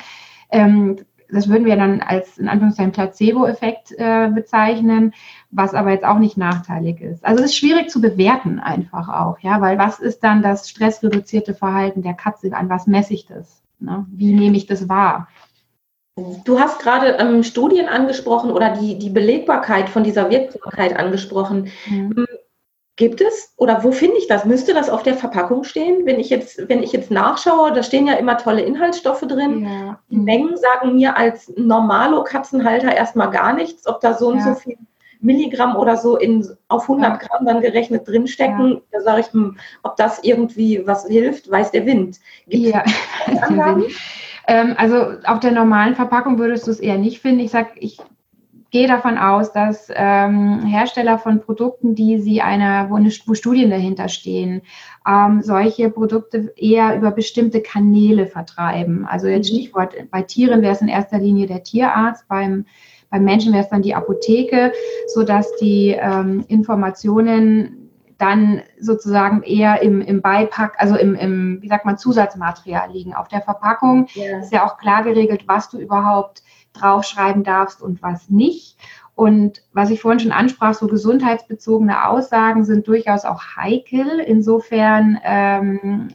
Ähm, 0.50 0.96
das 1.30 1.49
würden 1.49 1.64
wir 1.64 1.76
dann 1.76 2.00
als 2.00 2.38
in 2.38 2.49
Anführungszeichen 2.49 2.92
Placebo-Effekt 2.92 3.92
äh, 3.99 4.28
bezeichnen, 4.28 5.14
was 5.50 5.75
aber 5.75 5.90
jetzt 5.90 6.04
auch 6.04 6.18
nicht 6.18 6.37
nachteilig 6.37 7.00
ist. 7.00 7.25
Also 7.25 7.42
es 7.42 7.50
ist 7.50 7.56
schwierig 7.56 7.90
zu 7.90 8.00
bewerten 8.00 8.61
einfach 8.61 9.09
auch, 9.09 9.38
ja, 9.40 9.61
weil 9.61 9.78
was 9.78 9.99
ist 10.00 10.23
dann 10.25 10.42
das 10.42 10.68
stressreduzierte 10.68 11.54
Verhalten 11.54 12.02
der 12.02 12.14
Katze? 12.14 12.52
An 12.52 12.68
was 12.68 12.87
messe 12.87 13.14
ich 13.14 13.26
das? 13.26 13.62
Ne? 13.78 14.06
Wie 14.11 14.33
nehme 14.33 14.56
ich 14.56 14.66
das 14.66 14.88
wahr? 14.88 15.28
Du 16.45 16.59
hast 16.59 16.80
gerade 16.80 17.18
ähm, 17.18 17.42
Studien 17.42 17.88
angesprochen 17.88 18.50
oder 18.50 18.71
die, 18.71 18.99
die 18.99 19.11
Belegbarkeit 19.11 19.90
von 19.90 20.02
dieser 20.02 20.30
Wirksamkeit 20.30 20.99
angesprochen. 20.99 21.71
Mhm. 21.90 22.25
Gibt 22.96 23.20
es 23.20 23.52
oder 23.58 23.84
wo 23.84 23.92
finde 23.92 24.16
ich 24.16 24.26
das? 24.26 24.46
Müsste 24.46 24.72
das 24.72 24.88
auf 24.88 25.02
der 25.02 25.14
Verpackung 25.14 25.64
stehen? 25.64 26.06
Wenn 26.06 26.18
ich 26.18 26.30
jetzt, 26.30 26.66
wenn 26.68 26.82
ich 26.82 26.92
jetzt 26.92 27.10
nachschaue, 27.10 27.72
da 27.72 27.82
stehen 27.82 28.06
ja 28.06 28.14
immer 28.14 28.38
tolle 28.38 28.62
Inhaltsstoffe 28.62 29.20
drin. 29.20 29.66
Ja. 29.66 30.00
Die 30.10 30.16
Mengen 30.16 30.56
sagen 30.56 30.94
mir 30.94 31.14
als 31.14 31.52
normalo 31.56 32.24
Katzenhalter 32.24 32.94
erstmal 32.94 33.30
gar 33.30 33.52
nichts, 33.52 33.86
ob 33.86 34.00
da 34.00 34.14
so 34.14 34.28
und 34.28 34.38
ja. 34.38 34.44
so 34.44 34.54
viel 34.54 34.78
Milligramm 35.20 35.76
oder 35.76 35.98
so 35.98 36.16
in, 36.16 36.46
auf 36.68 36.82
100 36.82 37.10
ja. 37.10 37.16
Gramm 37.28 37.44
dann 37.44 37.60
gerechnet 37.60 38.08
drinstecken. 38.08 38.80
Da 38.90 39.00
sage 39.02 39.20
ich, 39.20 39.32
hm, 39.32 39.58
ob 39.82 39.96
das 39.96 40.24
irgendwie 40.24 40.86
was 40.86 41.06
hilft, 41.06 41.50
weiß 41.50 41.72
der 41.72 41.84
Wind. 41.84 42.18
Gibt 42.48 42.74
ja. 42.74 42.82
ähm, 44.48 44.74
also 44.78 45.18
auf 45.24 45.40
der 45.40 45.52
normalen 45.52 45.94
Verpackung 45.94 46.38
würdest 46.38 46.66
du 46.66 46.70
es 46.70 46.80
eher 46.80 46.96
nicht 46.96 47.20
finden. 47.20 47.40
Ich 47.40 47.50
sage, 47.50 47.70
ich 47.76 47.98
gehe 48.70 48.88
davon 48.88 49.18
aus, 49.18 49.52
dass 49.52 49.88
ähm, 49.94 50.64
Hersteller 50.66 51.18
von 51.18 51.40
Produkten, 51.40 51.94
die 51.94 52.18
sie 52.18 52.42
einer, 52.42 52.90
wo, 52.90 52.96
eine, 52.96 53.11
wo 53.26 53.35
Studien 53.35 53.70
dahinter 53.70 54.08
stehen, 54.08 54.62
ähm, 55.06 55.42
solche 55.42 55.90
Produkte 55.90 56.52
eher 56.56 56.96
über 56.96 57.11
bestimmte 57.11 57.61
Kanäle 57.62 58.26
vertreiben. 58.26 59.06
Also 59.06 59.28
jetzt 59.28 59.50
mhm. 59.52 59.56
Stichwort, 59.56 59.94
bei 60.11 60.23
Tieren 60.23 60.62
wäre 60.62 60.73
es 60.73 60.82
in 60.82 60.88
erster 60.88 61.18
Linie 61.18 61.46
der 61.46 61.62
Tierarzt, 61.62 62.26
beim 62.28 62.66
Beim 63.08 63.25
Menschen 63.25 63.52
wäre 63.52 63.62
es 63.62 63.70
dann 63.70 63.82
die 63.82 63.94
Apotheke, 63.94 64.73
sodass 65.14 65.54
die 65.61 65.96
ähm, 65.96 66.44
Informationen 66.49 67.87
dann 68.18 68.62
sozusagen 68.80 69.42
eher 69.42 69.82
im, 69.82 70.00
im 70.00 70.23
Beipack, 70.23 70.75
also 70.78 70.96
im, 70.96 71.14
im, 71.14 71.62
wie 71.62 71.68
sagt 71.68 71.85
man, 71.85 71.99
Zusatzmaterial 71.99 72.90
liegen. 72.90 73.14
Auf 73.14 73.28
der 73.28 73.42
Verpackung 73.42 74.08
ja. 74.14 74.40
ist 74.40 74.52
ja 74.52 74.66
auch 74.66 74.78
klar 74.78 75.04
geregelt, 75.04 75.44
was 75.46 75.68
du 75.68 75.78
überhaupt 75.78 76.42
draufschreiben 76.80 77.45
darfst 77.45 77.83
und 77.83 78.02
was 78.02 78.28
nicht. 78.30 78.76
Und 79.16 79.62
was 79.73 79.88
ich 79.88 80.02
vorhin 80.02 80.21
schon 80.21 80.33
ansprach, 80.33 80.75
so 80.75 80.88
gesundheitsbezogene 80.88 82.06
Aussagen 82.06 82.64
sind 82.64 82.87
durchaus 82.87 83.25
auch 83.25 83.56
heikel. 83.56 84.21
Insofern, 84.21 85.18
ähm, 85.25 86.09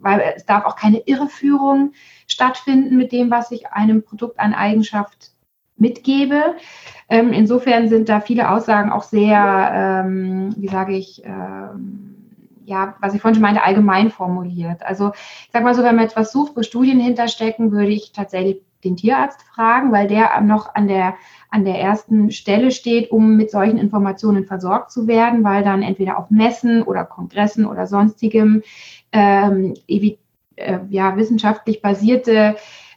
weil 0.00 0.32
es 0.34 0.46
darf 0.46 0.64
auch 0.64 0.74
keine 0.74 1.00
Irreführung 1.00 1.92
stattfinden 2.26 2.96
mit 2.96 3.12
dem, 3.12 3.30
was 3.30 3.50
ich 3.50 3.68
einem 3.68 4.02
Produkt 4.02 4.40
an 4.40 4.54
Eigenschaft 4.54 5.32
mitgebe. 5.76 6.54
Ähm, 7.10 7.34
insofern 7.34 7.90
sind 7.90 8.08
da 8.08 8.20
viele 8.20 8.50
Aussagen 8.50 8.90
auch 8.90 9.02
sehr, 9.02 10.02
ähm, 10.06 10.54
wie 10.56 10.68
sage 10.68 10.96
ich, 10.96 11.22
ähm, 11.26 12.16
ja, 12.64 12.96
was 13.00 13.14
ich 13.14 13.20
vorhin 13.20 13.36
schon 13.36 13.42
meinte, 13.42 13.62
allgemein 13.62 14.10
formuliert. 14.10 14.82
Also 14.82 15.12
ich 15.14 15.50
sage 15.52 15.64
mal 15.64 15.74
so, 15.74 15.82
wenn 15.82 15.94
man 15.94 16.06
etwas 16.06 16.32
sucht, 16.32 16.56
wo 16.56 16.62
Studien 16.62 16.98
hinterstecken, 16.98 17.70
würde 17.70 17.92
ich 17.92 18.12
tatsächlich 18.12 18.62
den 18.84 18.96
Tierarzt 18.96 19.42
fragen, 19.42 19.92
weil 19.92 20.08
der 20.08 20.40
noch 20.40 20.74
an 20.74 20.88
der, 20.88 21.14
an 21.50 21.64
der 21.64 21.80
ersten 21.80 22.30
Stelle 22.30 22.70
steht, 22.70 23.10
um 23.10 23.36
mit 23.36 23.50
solchen 23.50 23.78
Informationen 23.78 24.44
versorgt 24.44 24.90
zu 24.92 25.06
werden, 25.06 25.44
weil 25.44 25.64
dann 25.64 25.82
entweder 25.82 26.18
auf 26.18 26.30
Messen 26.30 26.82
oder 26.82 27.04
Kongressen 27.04 27.66
oder 27.66 27.86
sonstigem 27.86 28.62
ähm, 29.12 29.74
äh, 29.88 30.78
ja, 30.88 31.16
wissenschaftlich 31.16 31.82
basierte 31.82 32.56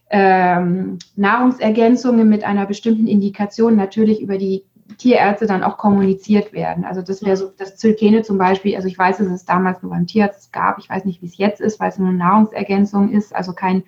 ähm, 0.09 0.97
Nahrungsergänzungen 1.15 2.27
mit 2.27 2.43
einer 2.43 2.65
bestimmten 2.65 3.07
Indikation 3.07 3.75
natürlich 3.75 4.21
über 4.21 4.37
die 4.37 4.63
Tierärzte 4.97 5.45
dann 5.45 5.63
auch 5.63 5.77
kommuniziert 5.77 6.51
werden. 6.51 6.83
Also 6.83 7.01
das 7.01 7.23
wäre 7.23 7.37
so 7.37 7.51
das 7.55 7.77
Zylkene 7.77 8.23
zum 8.23 8.37
Beispiel. 8.37 8.75
Also 8.75 8.87
ich 8.87 8.97
weiß, 8.97 9.17
dass 9.17 9.27
es 9.27 9.45
damals 9.45 9.81
nur 9.83 9.91
beim 9.91 10.07
Tierarzt 10.07 10.51
gab. 10.51 10.79
Ich 10.79 10.89
weiß 10.89 11.05
nicht, 11.05 11.21
wie 11.21 11.27
es 11.27 11.37
jetzt 11.37 11.61
ist, 11.61 11.79
weil 11.79 11.89
es 11.89 11.99
nur 11.99 12.09
eine 12.09 12.17
Nahrungsergänzung 12.17 13.11
ist, 13.11 13.35
also 13.35 13.53
kein 13.53 13.83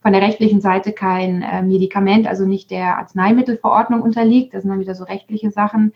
von 0.00 0.12
der 0.12 0.22
rechtlichen 0.22 0.60
Seite 0.60 0.92
kein 0.92 1.42
äh, 1.42 1.62
Medikament, 1.62 2.26
also 2.26 2.46
nicht 2.46 2.70
der 2.70 2.98
Arzneimittelverordnung 2.98 4.02
unterliegt. 4.02 4.54
Das 4.54 4.62
sind 4.62 4.70
dann 4.70 4.80
wieder 4.80 4.94
so 4.94 5.04
rechtliche 5.04 5.50
Sachen. 5.50 5.92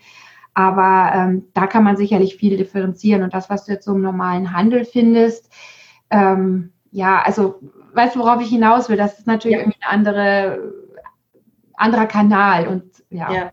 Aber 0.53 1.13
ähm, 1.15 1.47
da 1.55 1.67
kann 1.67 1.85
man 1.85 1.97
sicherlich 1.97 2.37
viel 2.37 2.57
differenzieren. 2.57 3.23
Und 3.23 3.35
das, 3.35 3.51
was 3.51 3.65
du 3.65 3.73
jetzt 3.73 3.85
so 3.85 3.95
im 3.95 4.03
normalen 4.03 4.53
Handel 4.53 4.85
findest, 4.85 5.51
ähm, 6.11 6.73
ja, 6.93 7.23
also 7.23 7.61
weißt 7.95 8.15
du, 8.15 8.21
worauf 8.21 8.41
ich 8.41 8.49
hinaus 8.49 8.89
will? 8.89 8.97
Das 8.97 9.19
ist 9.19 9.27
natürlich 9.27 9.57
ja. 9.57 9.63
irgendwie 9.63 9.83
ein 9.83 9.91
andere, 9.91 10.73
anderer 11.75 12.07
Kanal 12.07 12.69
und 12.69 12.85
ja. 13.11 13.33
ja 13.33 13.51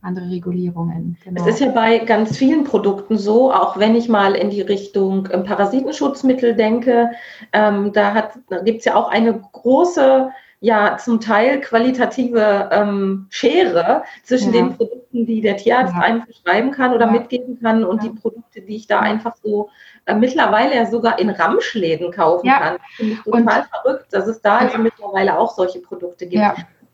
andere 0.00 0.30
Regulierungen. 0.30 1.16
Genau. 1.24 1.40
Es 1.40 1.54
ist 1.54 1.60
ja 1.60 1.70
bei 1.70 1.98
ganz 1.98 2.36
vielen 2.36 2.64
Produkten 2.64 3.18
so, 3.18 3.52
auch 3.52 3.78
wenn 3.78 3.96
ich 3.96 4.08
mal 4.08 4.34
in 4.34 4.50
die 4.50 4.62
Richtung 4.62 5.28
ähm, 5.32 5.44
Parasitenschutzmittel 5.44 6.54
denke, 6.54 7.10
ähm, 7.52 7.92
da, 7.92 8.30
da 8.48 8.60
gibt 8.60 8.80
es 8.80 8.84
ja 8.84 8.94
auch 8.94 9.08
eine 9.08 9.40
große, 9.52 10.30
ja 10.60 10.96
zum 10.98 11.20
Teil 11.20 11.60
qualitative 11.60 12.68
ähm, 12.72 13.26
Schere 13.30 14.02
zwischen 14.24 14.52
ja. 14.52 14.62
den 14.62 14.76
Produkten, 14.76 15.26
die 15.26 15.40
der 15.40 15.56
Tierarzt 15.56 15.94
ja. 15.94 16.00
einem 16.00 16.22
verschreiben 16.22 16.70
kann 16.70 16.94
oder 16.94 17.06
ja. 17.06 17.12
mitgeben 17.12 17.60
kann 17.60 17.84
und 17.84 18.02
die 18.02 18.10
Produkte, 18.10 18.60
die 18.62 18.76
ich 18.76 18.86
da 18.86 19.00
einfach 19.00 19.36
so 19.42 19.70
äh, 20.06 20.14
mittlerweile 20.14 20.74
ja 20.74 20.86
sogar 20.86 21.18
in 21.18 21.30
Ramschläden 21.30 22.10
kaufen 22.12 22.48
kann. 22.48 22.76
Das 22.76 22.96
finde 22.96 23.12
ich 23.12 23.22
total 23.22 23.60
und, 23.60 23.68
verrückt, 23.68 24.06
dass 24.10 24.26
es 24.26 24.40
da 24.40 24.58
also 24.58 24.78
mittlerweile 24.78 25.38
auch 25.38 25.54
solche 25.54 25.80
Produkte 25.80 26.26
gibt. 26.26 26.42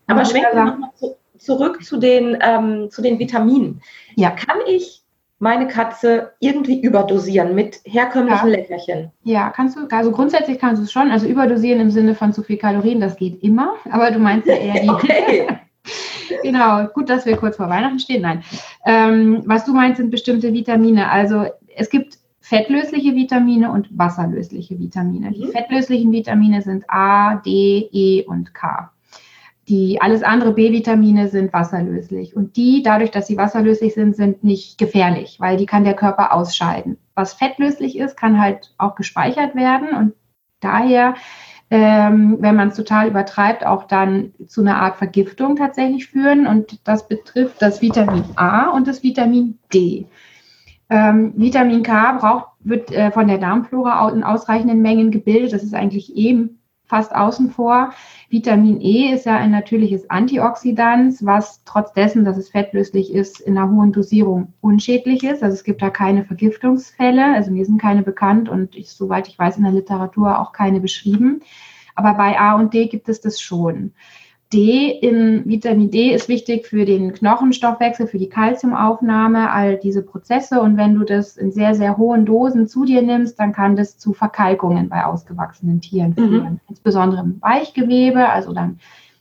Aber 0.07 0.25
schwenken 0.27 0.57
wir 0.57 0.65
nochmal 0.65 0.91
zu, 0.97 1.17
zurück 1.39 1.85
zu 1.85 1.99
den, 1.99 2.39
ähm, 2.41 2.91
zu 2.91 3.03
den 3.03 3.19
Vitaminen. 3.19 3.81
Ja. 4.17 4.31
Kann 4.31 4.59
ich 4.67 5.03
meine 5.39 5.67
Katze 5.67 6.33
irgendwie 6.41 6.81
überdosieren 6.81 7.55
mit 7.55 7.81
herkömmlichen 7.85 8.49
ja. 8.49 8.57
Leckerchen? 8.57 9.11
Ja, 9.25 9.51
kannst 9.51 9.77
du. 9.77 9.87
Also 9.91 10.11
grundsätzlich 10.11 10.59
kannst 10.59 10.81
du 10.81 10.85
es 10.85 10.93
schon. 10.93 11.11
Also 11.11 11.27
überdosieren 11.27 11.81
im 11.81 11.91
Sinne 11.91 12.15
von 12.15 12.33
zu 12.33 12.43
viel 12.43 12.57
Kalorien, 12.57 13.01
das 13.01 13.17
geht 13.17 13.43
immer. 13.43 13.75
Aber 13.91 14.11
du 14.11 14.19
meinst 14.19 14.49
ja 14.49 14.55
eher 14.55 14.81
die. 14.81 14.89
okay. 14.91 15.47
genau, 16.43 16.87
gut, 16.87 17.11
dass 17.11 17.27
wir 17.27 17.37
kurz 17.37 17.57
vor 17.57 17.69
Weihnachten 17.69 17.99
stehen. 17.99 18.23
Nein. 18.23 18.43
Ähm, 18.87 19.43
was 19.45 19.65
du 19.65 19.75
meinst, 19.75 19.99
sind 19.99 20.11
bestimmte 20.11 20.53
Vitamine. 20.53 21.11
Also 21.11 21.45
es 21.77 21.91
gibt 21.91 22.19
fettlösliche 22.41 23.15
Vitamine 23.15 23.71
und 23.71 23.89
wasserlösliche 23.97 24.79
Vitamine. 24.79 25.33
Die 25.33 25.47
mhm. 25.47 25.53
fettlöslichen 25.53 26.13
Vitamine 26.13 26.63
sind 26.63 26.85
A, 26.89 27.37
D, 27.37 27.89
E 27.91 28.25
und 28.25 28.55
K. 28.55 28.91
Die 29.69 30.01
alles 30.01 30.23
andere 30.23 30.53
B-Vitamine 30.53 31.29
sind 31.29 31.53
wasserlöslich 31.53 32.37
und 32.37 32.57
die, 32.57 32.83
dadurch, 32.83 33.11
dass 33.11 33.27
sie 33.27 33.39
wasserlöslich 33.39 33.95
sind, 33.95 34.15
sind 34.15 34.45
nicht 34.45 34.77
gefährlich, 34.77 35.41
weil 35.41 35.57
die 35.57 35.67
kann 35.67 35.85
der 35.85 35.95
Körper 35.95 36.35
ausscheiden. 36.35 36.99
Was 37.15 37.33
fettlöslich 37.33 37.97
ist, 37.97 38.17
kann 38.17 38.41
halt 38.41 38.75
auch 38.77 38.95
gespeichert 38.95 39.55
werden 39.55 39.97
und 39.97 40.13
daher, 40.61 41.15
ähm, 41.71 42.37
wenn 42.41 42.57
man 42.57 42.69
es 42.69 42.77
total 42.77 43.09
übertreibt, 43.09 43.65
auch 43.65 43.85
dann 43.85 44.35
zu 44.47 44.61
einer 44.61 44.77
Art 44.77 44.97
Vergiftung 44.97 45.57
tatsächlich 45.57 46.09
führen 46.09 46.47
und 46.47 46.87
das 46.87 47.09
betrifft 47.09 47.63
das 47.63 47.81
Vitamin 47.81 48.25
A 48.37 48.69
und 48.69 48.87
das 48.87 49.03
Vitamin 49.03 49.59
D. 49.73 50.07
Ähm, 50.91 51.33
Vitamin 51.37 51.83
K 51.83 52.13
braucht, 52.13 52.49
wird 52.61 52.93
äh, 52.93 53.11
von 53.11 53.29
der 53.29 53.39
Darmflora 53.39 54.11
in 54.11 54.23
ausreichenden 54.23 54.83
Mengen 54.83 55.11
gebildet. 55.11 55.55
Das 55.55 55.63
ist 55.63 55.75
eigentlich 55.75 56.15
eben 56.15 56.61
fast 56.95 57.13
außen 57.13 57.51
vor. 57.51 57.93
Vitamin 58.29 58.81
E 58.81 59.13
ist 59.13 59.27
ja 59.27 59.37
ein 59.37 59.51
natürliches 59.51 60.09
Antioxidant, 60.11 61.17
was 61.27 61.65
trotz 61.65 61.93
dessen, 61.93 62.25
dass 62.25 62.37
es 62.37 62.51
fettlöslich 62.51 63.13
ist, 63.13 63.41
in 63.41 63.59
einer 63.59 63.69
hohen 63.69 63.91
Dosierung 63.91 64.53
unschädlich 64.61 65.25
ist. 65.25 65.43
Also 65.43 65.55
es 65.55 65.65
gibt 65.65 65.83
da 65.83 65.91
keine 65.91 66.25
Vergiftungsfälle, 66.25 67.35
also 67.35 67.51
mir 67.51 67.65
sind 67.67 67.83
keine 67.83 68.05
bekannt 68.05 68.49
und 68.49 68.77
ich, 68.77 68.91
soweit 68.91 69.27
ich 69.27 69.37
weiß 69.37 69.57
in 69.57 69.65
der 69.65 69.73
Literatur 69.73 70.39
auch 70.39 70.53
keine 70.53 70.79
beschrieben. 70.79 71.41
Aber 71.97 72.15
bei 72.15 72.39
A 72.39 72.55
und 72.55 72.73
D 72.75 72.87
gibt 72.87 73.09
es 73.09 73.21
das 73.21 73.41
schon. 73.41 73.93
D 74.55 74.91
in 74.91 75.43
Vitamin 75.47 75.91
D 75.91 76.15
ist 76.15 76.29
wichtig 76.29 76.67
für 76.67 76.85
den 76.85 77.13
Knochenstoffwechsel, 77.13 78.07
für 78.07 78.19
die 78.19 78.29
Kalziumaufnahme, 78.29 79.51
all 79.51 79.77
diese 79.77 80.03
Prozesse. 80.03 80.61
Und 80.61 80.77
wenn 80.77 80.95
du 80.95 81.05
das 81.05 81.37
in 81.37 81.51
sehr, 81.51 81.75
sehr 81.75 81.97
hohen 81.97 82.25
Dosen 82.25 82.69
zu 82.69 82.85
dir 82.85 83.03
nimmst, 83.03 83.41
dann 83.41 83.53
kann 83.53 83.75
das 83.75 83.99
zu 83.99 84.13
Verkalkungen 84.13 84.89
bei 84.89 85.05
ausgewachsenen 85.05 85.81
Tieren 85.81 86.11
mhm. 86.11 86.29
führen. 86.29 86.53
Mhm. 86.53 86.61
Insbesondere 86.69 87.23
im 87.23 87.43
Weichgewebe, 87.43 88.29
also 88.29 88.53
dann 88.53 88.79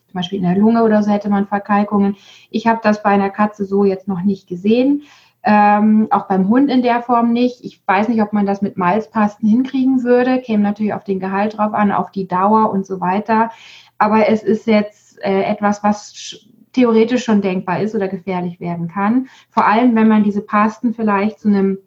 zum 0.08 0.20
Beispiel 0.20 0.38
in 0.38 0.46
der 0.46 0.56
Lunge 0.56 0.84
oder 0.84 1.02
so 1.02 1.10
hätte 1.10 1.30
man 1.30 1.48
Verkalkungen. 1.48 2.16
Ich 2.52 2.68
habe 2.68 2.82
das 2.84 3.02
bei 3.02 3.10
einer 3.10 3.32
Katze 3.32 3.66
so 3.66 3.84
jetzt 3.84 4.08
noch 4.08 4.22
nicht 4.22 4.48
gesehen. 4.48 5.02
Ähm, 5.46 6.08
auch 6.12 6.28
beim 6.28 6.48
Hund 6.48 6.70
in 6.70 6.84
der 6.84 7.02
Form 7.02 7.34
nicht. 7.34 7.66
Ich 7.66 7.82
weiß 7.86 8.08
nicht, 8.08 8.22
ob 8.22 8.32
man 8.34 8.46
das 8.46 8.62
mit 8.62 8.78
Malzpasten 8.78 9.50
hinkriegen 9.50 10.04
würde. 10.04 10.40
Käme 10.40 10.62
natürlich 10.62 10.94
auf 10.94 11.04
den 11.04 11.20
Gehalt 11.20 11.58
drauf 11.58 11.74
an, 11.74 11.92
auf 11.92 12.12
die 12.12 12.28
Dauer 12.28 12.70
und 12.70 12.86
so 12.86 13.02
weiter. 13.02 13.50
Aber 13.98 14.30
es 14.30 14.44
ist 14.44 14.68
jetzt 14.68 15.03
äh, 15.18 15.44
etwas, 15.44 15.84
was 15.84 16.48
theoretisch 16.74 17.24
schon 17.24 17.42
denkbar 17.42 17.82
ist 17.82 17.96
oder 17.96 18.08
gefährlich 18.08 18.60
werden 18.60 18.88
kann. 18.88 19.28
Vor 19.50 19.66
allem, 19.66 19.96
wenn 19.96 20.08
man 20.08 20.24
diese 20.24 20.42
Pasten 20.42 20.94
vielleicht 20.94 21.40
zu 21.40 21.48
einem 21.48 21.78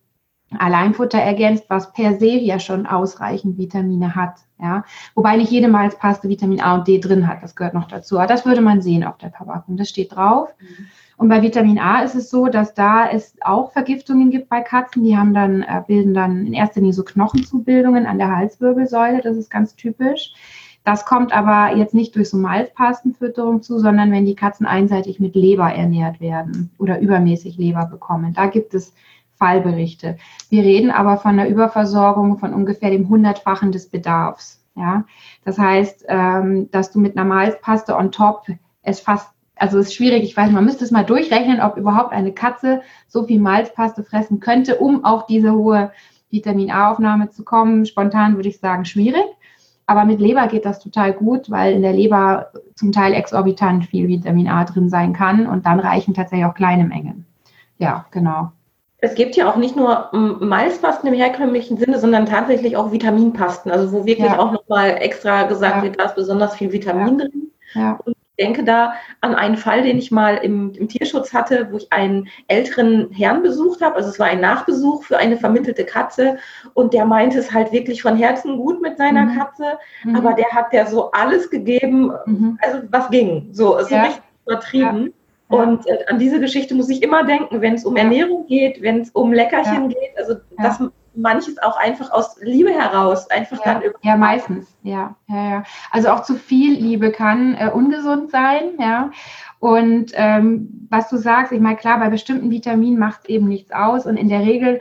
Alleinfutter 0.57 1.19
ergänzt, 1.19 1.65
was 1.69 1.93
per 1.93 2.19
se 2.19 2.29
ja 2.29 2.61
schon 2.61 2.87
ausreichend 2.87 3.59
Vitamine 3.59 4.15
hat. 4.15 4.37
Ja? 4.61 4.85
Wobei 5.15 5.37
nicht 5.37 5.51
jede 5.51 5.69
Malzpaste 5.69 6.29
Vitamin 6.29 6.61
A 6.61 6.77
und 6.77 6.87
D 6.87 7.01
drin 7.01 7.27
hat, 7.27 7.43
das 7.43 7.57
gehört 7.57 7.75
noch 7.75 7.89
dazu. 7.89 8.19
Aber 8.19 8.29
das 8.29 8.47
würde 8.47 8.61
man 8.61 8.81
sehen 8.81 9.05
auf 9.05 9.19
der 9.19 9.33
Verpackung, 9.33 9.77
das 9.77 9.89
steht 9.89 10.15
drauf. 10.15 10.49
Mhm. 10.61 10.87
Und 11.19 11.29
bei 11.31 11.43
Vitamin 11.43 11.79
A 11.79 12.03
ist 12.03 12.15
es 12.15 12.29
so, 12.29 12.47
dass 12.47 12.75
da 12.75 13.09
es 13.09 13.35
auch 13.41 13.73
Vergiftungen 13.73 14.31
gibt 14.31 14.51
bei 14.51 14.61
Katzen. 14.61 15.03
Die 15.03 15.17
haben 15.17 15.33
dann, 15.33 15.63
äh, 15.63 15.83
bilden 15.87 16.13
dann 16.13 16.47
in 16.47 16.53
erster 16.53 16.81
Linie 16.81 16.93
so 16.93 17.05
Knochenzubildungen 17.05 18.07
an 18.07 18.19
der 18.19 18.37
Halswirbelsäule. 18.37 19.23
Das 19.23 19.37
ist 19.37 19.51
ganz 19.51 19.75
typisch. 19.77 20.35
Das 20.87 21.05
kommt 21.05 21.33
aber 21.33 21.77
jetzt 21.77 21.95
nicht 21.95 22.15
durch 22.15 22.31
so 22.31 22.37
Malzpastenfütterung 22.37 23.61
zu, 23.61 23.81
sondern 23.81 24.13
wenn 24.13 24.25
die 24.25 24.37
Katzen 24.37 24.67
einseitig 24.67 25.19
mit 25.19 25.35
Leber 25.35 25.69
ernährt 25.69 26.21
werden 26.21 26.71
oder 26.79 27.01
übermäßig 27.01 27.57
Leber 27.59 27.87
bekommen. 27.87 28.35
Da 28.35 28.47
gibt 28.47 28.73
es 28.73 28.95
Fallberichte. 29.35 30.17
Wir 30.49 30.63
reden 30.63 30.93
aber 30.93 31.17
von 31.17 31.33
einer 31.33 31.49
Überversorgung 31.49 32.39
von 32.39 32.55
ungefähr 32.55 32.91
dem 32.91 33.09
Hundertfachen 33.09 33.73
des 33.73 33.89
Bedarfs. 33.89 34.65
Ja, 34.77 35.05
das 35.45 35.59
heißt, 35.59 36.05
ähm, 36.07 36.71
dass 36.71 36.93
du 36.93 37.01
mit 37.01 37.17
einer 37.17 37.27
Malzpaste 37.27 37.97
on 37.97 38.13
top 38.13 38.47
es 38.83 39.01
fast 39.01 39.29
also 39.57 39.79
es 39.79 39.89
ist 39.89 39.95
schwierig, 39.95 40.23
ich 40.23 40.37
weiß, 40.37 40.53
man 40.53 40.67
müsste 40.67 40.85
es 40.85 40.93
mal 40.93 41.05
durchrechnen, 41.05 41.61
ob 41.63 41.79
überhaupt 41.79 42.13
eine 42.13 42.33
Katze 42.33 42.83
so 43.09 43.25
viel 43.25 43.41
Malzpaste 43.41 44.05
fressen 44.05 44.39
könnte, 44.39 44.77
um 44.77 45.05
auf 45.05 45.27
diese 45.27 45.53
hohe 45.53 45.91
Vitamin 46.31 46.71
A-Aufnahme 46.71 47.31
zu 47.31 47.43
kommen. 47.43 47.87
Spontan 47.87 48.37
würde 48.37 48.51
ich 48.51 48.61
sagen, 48.61 48.85
schwierig. 48.85 49.25
Aber 49.87 50.05
mit 50.05 50.21
Leber 50.21 50.49
geht 50.49 50.65
das 50.65 50.81
total 50.81 51.13
gut, 51.13 51.51
weil 51.51 51.75
in 51.75 51.83
der 51.83 51.93
Leber 51.93 52.51
zum 52.75 52.91
Teil 52.91 53.15
exorbitant 53.15 53.87
viel 53.87 54.09
Vitamin 54.09 54.49
A 54.49 54.65
drin 54.65 54.91
sein 54.91 55.13
kann 55.13 55.47
und 55.47 55.65
dann 55.65 55.79
reichen 55.79 56.13
tatsächlich 56.13 56.47
auch 56.47 56.55
kleine 56.55 56.85
Mengen. 56.85 57.25
Ja, 57.79 58.07
genau. 58.11 58.51
Es 58.99 59.15
gibt 59.15 59.37
ja 59.37 59.49
auch 59.49 59.57
nicht 59.57 59.77
nur 59.77 60.09
Malzpasten 60.13 61.09
im 61.09 61.15
herkömmlichen 61.15 61.77
Sinne, 61.77 62.01
sondern 62.01 62.27
tatsächlich 62.27 62.77
auch 62.77 62.91
Vitaminpasten, 62.91 63.71
also 63.71 63.93
wo 63.93 64.07
wirklich 64.07 64.31
ja. 64.31 64.39
auch 64.39 64.53
nochmal 64.53 64.97
extra 64.99 65.45
gesagt 65.45 65.77
ja. 65.77 65.83
wird, 65.83 66.01
da 66.01 66.05
ist 66.05 66.17
besonders 66.17 66.57
viel 66.57 66.73
Vitamin 66.73 67.19
ja. 67.19 67.25
drin. 67.25 67.53
Ja. 67.75 67.99
Und 68.05 68.17
denke 68.39 68.65
da 68.65 68.95
an 69.21 69.35
einen 69.35 69.57
Fall, 69.57 69.83
den 69.83 69.99
ich 69.99 70.11
mal 70.11 70.37
im, 70.37 70.73
im, 70.75 70.89
Tierschutz 70.89 71.33
hatte, 71.33 71.69
wo 71.71 71.79
ich 71.79 71.93
einen 71.93 72.29
älteren 72.49 73.11
Herrn 73.11 73.43
besucht 73.43 73.81
habe. 73.81 73.97
Also 73.97 74.11
es 74.11 74.19
war 74.19 74.27
ein 74.27 74.41
Nachbesuch 74.41 75.05
für 75.05 75.19
eine 75.19 75.37
vermittelte 75.37 75.85
Katze 75.85 76.39
und 76.75 76.93
der 76.93 77.05
meinte 77.05 77.39
es 77.39 77.53
halt 77.53 77.73
wirklich 77.73 78.03
von 78.03 78.17
Herzen 78.17 78.57
gut 78.57 78.81
mit 78.83 78.99
seiner 78.99 79.27
mhm. 79.27 79.39
Katze, 79.39 79.79
mhm. 80.05 80.17
aber 80.17 80.35
der 80.35 80.51
hat 80.53 80.73
ja 80.73 80.87
so 80.87 81.11
alles 81.13 81.51
gegeben, 81.51 82.13
mhm. 82.27 82.59
also 82.63 82.83
was 82.91 83.11
ging, 83.11 83.49
so, 83.53 83.79
so 83.81 83.95
ja. 83.95 84.03
richtig 84.05 84.23
übertrieben. 84.45 85.05
Ja. 85.07 85.13
Und 85.49 85.87
äh, 85.87 86.05
an 86.09 86.19
diese 86.19 86.41
Geschichte 86.41 86.75
muss 86.75 86.89
ich 86.89 87.03
immer 87.03 87.25
denken, 87.25 87.61
wenn 87.61 87.75
es 87.75 87.85
um 87.85 87.97
Ernährung 87.97 88.47
geht, 88.47 88.83
wenn 88.83 89.01
es 89.01 89.11
um 89.11 89.33
Leckerchen 89.33 89.89
geht, 89.89 90.17
also 90.17 90.35
das 90.59 90.81
manches 91.17 91.59
auch 91.63 91.77
einfach 91.79 92.11
aus 92.13 92.37
Liebe 92.41 92.71
heraus 92.71 93.31
einfach 93.31 93.59
ja, 93.65 93.75
dann 93.75 93.83
über. 93.83 93.99
Ja, 94.03 94.17
meistens, 94.17 94.77
ja, 94.83 95.17
ja, 95.29 95.51
ja. 95.51 95.63
Also 95.91 96.11
auch 96.11 96.23
zu 96.23 96.35
viel 96.35 96.75
Liebe 96.75 97.11
kann 97.11 97.55
äh, 97.55 97.71
ungesund 97.73 98.31
sein, 98.31 98.73
ja. 98.79 99.11
Und 99.59 100.13
ähm, 100.15 100.87
was 100.91 101.09
du 101.09 101.17
sagst, 101.17 101.53
ich 101.53 101.61
meine, 101.61 101.77
klar, 101.77 101.99
bei 101.99 102.11
bestimmten 102.11 102.51
Vitaminen 102.51 102.99
macht 102.99 103.21
es 103.23 103.29
eben 103.31 103.49
nichts 103.49 103.73
aus 103.73 104.07
und 104.07 104.17
in 104.17 104.29
der 104.29 104.41
Regel 104.41 104.81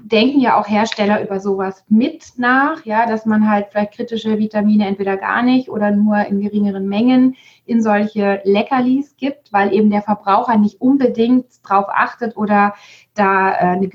denken 0.00 0.40
ja 0.40 0.58
auch 0.58 0.68
Hersteller 0.68 1.22
über 1.22 1.40
sowas 1.40 1.84
mit 1.88 2.24
nach, 2.36 2.84
ja, 2.84 3.06
dass 3.06 3.26
man 3.26 3.50
halt 3.50 3.68
vielleicht 3.70 3.94
kritische 3.94 4.38
Vitamine 4.38 4.86
entweder 4.86 5.16
gar 5.16 5.42
nicht 5.42 5.68
oder 5.68 5.90
nur 5.90 6.18
in 6.26 6.40
geringeren 6.40 6.88
Mengen 6.88 7.36
in 7.66 7.82
solche 7.82 8.40
Leckerlis 8.44 9.16
gibt, 9.16 9.52
weil 9.52 9.72
eben 9.72 9.90
der 9.90 10.02
Verbraucher 10.02 10.56
nicht 10.56 10.80
unbedingt 10.80 11.46
darauf 11.68 11.86
achtet 11.88 12.36
oder 12.36 12.74
da 13.14 13.50
äh, 13.50 13.76
eine 13.76 13.88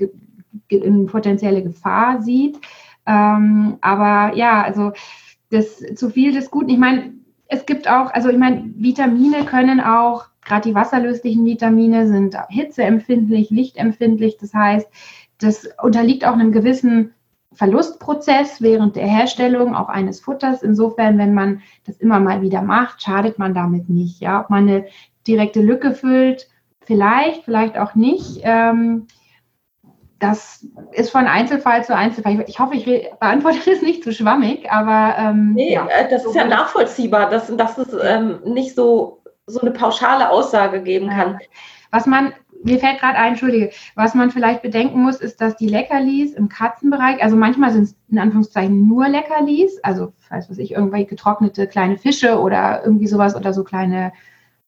eine 0.70 1.04
potenzielle 1.04 1.62
Gefahr 1.62 2.22
sieht. 2.22 2.58
Ähm, 3.06 3.76
aber 3.80 4.34
ja, 4.36 4.62
also 4.62 4.92
das 5.50 5.78
zu 5.94 6.10
viel 6.10 6.32
des 6.32 6.50
Guten. 6.50 6.70
Ich 6.70 6.78
meine, 6.78 7.14
es 7.46 7.66
gibt 7.66 7.88
auch, 7.88 8.12
also 8.12 8.28
ich 8.28 8.38
meine, 8.38 8.72
Vitamine 8.76 9.44
können 9.44 9.80
auch, 9.80 10.26
gerade 10.44 10.68
die 10.68 10.74
wasserlöslichen 10.74 11.44
Vitamine 11.44 12.06
sind 12.06 12.36
hitzeempfindlich, 12.48 13.50
lichtempfindlich. 13.50 14.36
Das 14.38 14.52
heißt, 14.54 14.88
das 15.38 15.68
unterliegt 15.82 16.24
auch 16.24 16.32
einem 16.32 16.52
gewissen 16.52 17.12
Verlustprozess 17.52 18.60
während 18.60 18.96
der 18.96 19.06
Herstellung 19.06 19.74
auch 19.74 19.88
eines 19.88 20.20
Futters. 20.20 20.62
Insofern, 20.62 21.18
wenn 21.18 21.34
man 21.34 21.62
das 21.86 21.96
immer 21.98 22.18
mal 22.20 22.42
wieder 22.42 22.62
macht, 22.62 23.02
schadet 23.02 23.38
man 23.38 23.54
damit 23.54 23.88
nicht. 23.88 24.20
Ja, 24.20 24.40
ob 24.40 24.50
man 24.50 24.68
eine 24.68 24.86
direkte 25.26 25.62
Lücke 25.62 25.92
füllt, 25.92 26.48
vielleicht, 26.80 27.44
vielleicht 27.44 27.78
auch 27.78 27.94
nicht. 27.94 28.40
Ähm, 28.42 29.06
das 30.24 30.66
ist 30.92 31.10
von 31.10 31.26
Einzelfall 31.26 31.84
zu 31.84 31.94
Einzelfall. 31.94 32.44
Ich 32.46 32.58
hoffe, 32.58 32.74
ich 32.74 32.86
beantworte 33.20 33.58
das 33.70 33.82
nicht 33.82 34.02
zu 34.02 34.12
schwammig, 34.12 34.70
aber. 34.70 35.16
Ähm, 35.18 35.52
nee, 35.52 35.74
ja. 35.74 35.86
Äh, 35.86 36.08
das 36.08 36.24
ist 36.24 36.34
ja 36.34 36.46
nachvollziehbar, 36.46 37.28
dass, 37.28 37.54
dass 37.56 37.76
es 37.76 37.94
ähm, 38.02 38.40
nicht 38.44 38.74
so, 38.74 39.22
so 39.46 39.60
eine 39.60 39.72
pauschale 39.72 40.30
Aussage 40.30 40.82
geben 40.82 41.10
kann. 41.10 41.38
Was 41.90 42.06
man, 42.06 42.32
mir 42.62 42.78
fällt 42.78 43.00
gerade 43.00 43.18
ein, 43.18 43.32
Entschuldige, 43.32 43.70
was 43.94 44.14
man 44.14 44.30
vielleicht 44.30 44.62
bedenken 44.62 45.02
muss, 45.02 45.16
ist, 45.16 45.40
dass 45.42 45.56
die 45.56 45.68
Leckerlis 45.68 46.32
im 46.32 46.48
Katzenbereich, 46.48 47.22
also 47.22 47.36
manchmal 47.36 47.72
sind 47.72 47.84
es 47.84 47.96
in 48.10 48.18
Anführungszeichen 48.18 48.88
nur 48.88 49.06
Leckerlis, 49.08 49.78
also, 49.82 50.14
weiß 50.30 50.48
was 50.48 50.58
ich, 50.58 50.72
irgendwelche 50.72 51.06
getrocknete 51.06 51.66
kleine 51.66 51.98
Fische 51.98 52.40
oder 52.40 52.82
irgendwie 52.82 53.08
sowas 53.08 53.36
oder 53.36 53.52
so 53.52 53.62
kleine, 53.62 54.12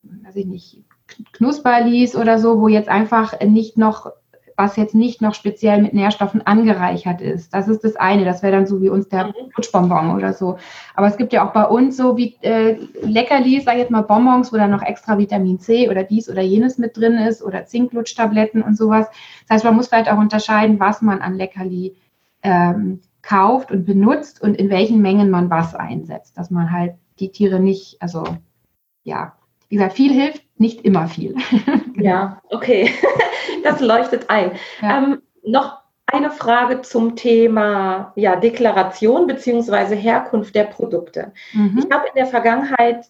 weiß 0.02 0.36
ich 0.36 0.46
nicht, 0.46 0.84
Knusperlis 1.32 2.14
oder 2.14 2.38
so, 2.38 2.60
wo 2.60 2.68
jetzt 2.68 2.90
einfach 2.90 3.40
nicht 3.40 3.78
noch 3.78 4.12
was 4.56 4.76
jetzt 4.76 4.94
nicht 4.94 5.20
noch 5.20 5.34
speziell 5.34 5.82
mit 5.82 5.92
Nährstoffen 5.92 6.46
angereichert 6.46 7.20
ist. 7.20 7.52
Das 7.52 7.68
ist 7.68 7.84
das 7.84 7.96
eine. 7.96 8.24
Das 8.24 8.42
wäre 8.42 8.52
dann 8.52 8.66
so 8.66 8.80
wie 8.80 8.88
uns 8.88 9.08
der 9.08 9.34
Lutschbonbon 9.54 10.08
mhm. 10.08 10.14
oder 10.14 10.32
so. 10.32 10.56
Aber 10.94 11.06
es 11.06 11.18
gibt 11.18 11.34
ja 11.34 11.46
auch 11.46 11.52
bei 11.52 11.64
uns 11.64 11.96
so 11.96 12.16
wie 12.16 12.36
äh, 12.40 12.78
Leckerlis, 13.02 13.64
sag 13.64 13.74
ich 13.74 13.80
jetzt 13.80 13.90
mal 13.90 14.00
Bonbons, 14.02 14.52
wo 14.52 14.56
dann 14.56 14.70
noch 14.70 14.82
extra 14.82 15.18
Vitamin 15.18 15.60
C 15.60 15.90
oder 15.90 16.04
dies 16.04 16.30
oder 16.30 16.40
jenes 16.40 16.78
mit 16.78 16.96
drin 16.96 17.18
ist 17.18 17.42
oder 17.42 17.66
Zinklutschtabletten 17.66 18.62
und 18.62 18.78
sowas. 18.78 19.08
Das 19.46 19.56
heißt, 19.56 19.64
man 19.64 19.76
muss 19.76 19.88
vielleicht 19.88 20.10
auch 20.10 20.18
unterscheiden, 20.18 20.80
was 20.80 21.02
man 21.02 21.20
an 21.20 21.34
Leckerli 21.34 21.94
ähm, 22.42 23.00
kauft 23.20 23.70
und 23.70 23.84
benutzt 23.84 24.40
und 24.40 24.54
in 24.54 24.70
welchen 24.70 25.02
Mengen 25.02 25.30
man 25.30 25.50
was 25.50 25.74
einsetzt, 25.74 26.38
dass 26.38 26.50
man 26.50 26.70
halt 26.70 26.94
die 27.18 27.30
Tiere 27.30 27.60
nicht, 27.60 28.00
also 28.00 28.24
ja, 29.02 29.34
wie 29.68 29.76
gesagt, 29.76 29.94
viel 29.94 30.12
hilft, 30.12 30.45
nicht 30.58 30.84
immer 30.84 31.08
viel. 31.08 31.34
ja, 31.96 32.40
okay, 32.50 32.90
das 33.64 33.80
leuchtet 33.80 34.30
ein. 34.30 34.52
Ja. 34.80 34.98
Ähm, 34.98 35.22
noch 35.44 35.78
eine 36.06 36.30
Frage 36.30 36.82
zum 36.82 37.16
Thema 37.16 38.12
ja, 38.14 38.36
Deklaration 38.36 39.26
bzw. 39.26 39.96
Herkunft 39.96 40.54
der 40.54 40.64
Produkte. 40.64 41.32
Mhm. 41.52 41.78
Ich 41.84 41.94
habe 41.94 42.06
in 42.08 42.14
der 42.14 42.26
Vergangenheit 42.26 43.06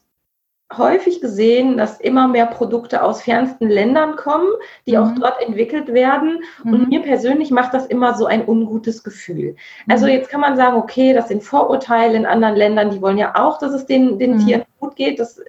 häufig 0.77 1.21
gesehen, 1.21 1.77
dass 1.77 2.01
immer 2.01 2.27
mehr 2.27 2.47
Produkte 2.47 3.03
aus 3.03 3.23
fernsten 3.23 3.69
Ländern 3.69 4.17
kommen, 4.17 4.49
die 4.87 4.97
mhm. 4.97 5.03
auch 5.03 5.13
dort 5.15 5.41
entwickelt 5.41 5.93
werden. 5.93 6.43
Mhm. 6.65 6.73
Und 6.73 6.89
mir 6.89 7.03
persönlich 7.03 7.51
macht 7.51 7.73
das 7.73 7.87
immer 7.87 8.15
so 8.15 8.27
ein 8.27 8.47
ungutes 8.47 9.05
Gefühl. 9.05 9.57
Also 9.89 10.07
mhm. 10.07 10.13
jetzt 10.13 10.31
kann 10.31 10.41
man 10.41 10.57
sagen, 10.57 10.77
okay, 10.77 11.13
das 11.13 11.29
sind 11.29 11.45
Vorurteile 11.45 12.17
in 12.17 12.27
anderen 12.27 12.57
Ländern, 12.57 12.91
die 12.91 13.01
wollen 13.01 13.19
ja 13.19 13.37
auch, 13.37 13.59
dass 13.59 13.73
es 13.73 13.87
den, 13.87 14.19
den 14.19 14.35
mhm. 14.35 14.47
Tieren 14.47 14.63
gut 14.81 14.97
geht. 14.97 15.21
Das 15.21 15.41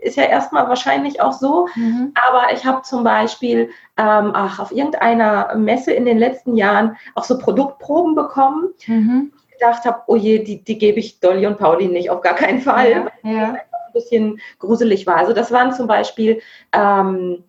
ist 0.00 0.16
ja 0.16 0.24
erstmal 0.24 0.68
wahrscheinlich 0.68 1.20
auch 1.20 1.32
so. 1.32 1.68
Mhm. 1.74 2.12
Aber 2.14 2.52
ich 2.52 2.64
habe 2.64 2.82
zum 2.82 3.04
Beispiel 3.04 3.70
ähm, 3.96 4.32
ach, 4.34 4.58
auf 4.58 4.72
irgendeiner 4.72 5.54
Messe 5.56 5.92
in 5.92 6.04
den 6.04 6.18
letzten 6.18 6.56
Jahren 6.56 6.96
auch 7.14 7.24
so 7.24 7.38
Produktproben 7.38 8.14
bekommen. 8.14 8.68
Mhm. 8.86 9.32
Ich 9.48 9.58
gedacht 9.58 9.84
habe, 9.84 10.02
oh 10.06 10.16
je, 10.16 10.42
die, 10.42 10.62
die 10.62 10.78
gebe 10.78 10.98
ich 10.98 11.20
Dolly 11.20 11.46
und 11.46 11.58
Pauli 11.58 11.88
nicht, 11.88 12.10
auf 12.10 12.20
gar 12.20 12.34
keinen 12.34 12.60
Fall. 12.60 12.90
Ja, 12.90 13.06
weil 13.22 13.32
ja. 13.32 13.52
ein 13.52 13.92
bisschen 13.92 14.40
gruselig 14.58 15.06
war. 15.06 15.16
Also 15.16 15.32
das 15.32 15.52
waren 15.52 15.72
zum 15.72 15.86
Beispiel 15.86 16.40
ähm, 16.72 17.44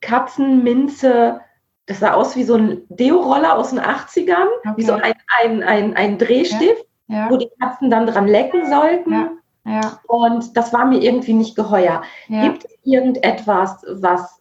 Katzenminze, 0.00 1.40
das 1.86 2.00
sah 2.00 2.12
aus 2.12 2.36
wie 2.36 2.44
so 2.44 2.54
ein 2.54 2.82
Deo-Roller 2.88 3.56
aus 3.56 3.70
den 3.70 3.80
80ern, 3.80 4.46
okay. 4.58 4.72
wie 4.76 4.82
so 4.82 4.92
ein, 4.92 5.14
ein, 5.42 5.62
ein, 5.62 5.96
ein 5.96 6.18
Drehstift, 6.18 6.84
ja. 7.08 7.30
wo 7.30 7.36
die 7.36 7.50
Katzen 7.60 7.90
dann 7.90 8.06
dran 8.06 8.26
lecken 8.26 8.68
sollten. 8.68 9.12
Ja. 9.12 9.30
Und 10.06 10.56
das 10.56 10.72
war 10.72 10.86
mir 10.86 11.00
irgendwie 11.00 11.34
nicht 11.34 11.56
geheuer. 11.56 12.02
Ja. 12.28 12.42
Gibt 12.42 12.64
es 12.64 12.78
irgendetwas, 12.84 13.84
was 13.88 14.40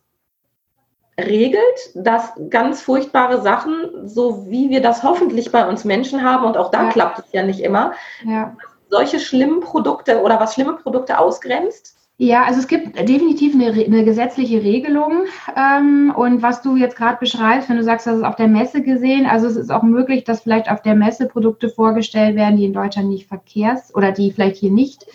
regelt, 1.19 1.61
dass 1.95 2.33
ganz 2.49 2.81
furchtbare 2.81 3.41
Sachen, 3.41 4.07
so 4.07 4.49
wie 4.49 4.69
wir 4.69 4.81
das 4.81 5.03
hoffentlich 5.03 5.51
bei 5.51 5.67
uns 5.67 5.83
Menschen 5.83 6.23
haben, 6.23 6.45
und 6.45 6.57
auch 6.57 6.71
da 6.71 6.83
ja. 6.83 6.89
klappt 6.89 7.19
es 7.19 7.25
ja 7.31 7.43
nicht 7.43 7.61
immer, 7.61 7.93
solche 8.89 9.19
schlimmen 9.19 9.59
Produkte 9.61 10.21
oder 10.21 10.39
was 10.39 10.53
schlimme 10.53 10.73
Produkte 10.73 11.17
ausgrenzt? 11.17 11.95
Ja, 12.19 12.45
also 12.45 12.59
es 12.59 12.67
gibt 12.67 12.97
definitiv 12.97 13.53
eine, 13.53 13.67
eine 13.71 14.03
gesetzliche 14.03 14.63
Regelung. 14.63 15.25
Ähm, 15.55 16.11
und 16.15 16.41
was 16.41 16.63
du 16.63 16.75
jetzt 16.75 16.95
gerade 16.95 17.19
beschreibst, 17.19 17.69
wenn 17.69 17.77
du 17.77 17.83
sagst, 17.83 18.07
das 18.07 18.17
ist 18.17 18.23
auf 18.23 18.35
der 18.35 18.47
Messe 18.47 18.81
gesehen, 18.81 19.27
also 19.27 19.45
es 19.45 19.55
ist 19.55 19.71
auch 19.71 19.83
möglich, 19.83 20.23
dass 20.23 20.41
vielleicht 20.41 20.71
auf 20.71 20.81
der 20.81 20.95
Messe 20.95 21.27
Produkte 21.27 21.69
vorgestellt 21.69 22.35
werden, 22.35 22.57
die 22.57 22.65
in 22.65 22.73
Deutschland 22.73 23.09
nicht 23.09 23.27
verkehrs- 23.27 23.93
oder 23.93 24.11
die 24.11 24.31
vielleicht 24.31 24.57
hier 24.57 24.71
nicht, 24.71 25.05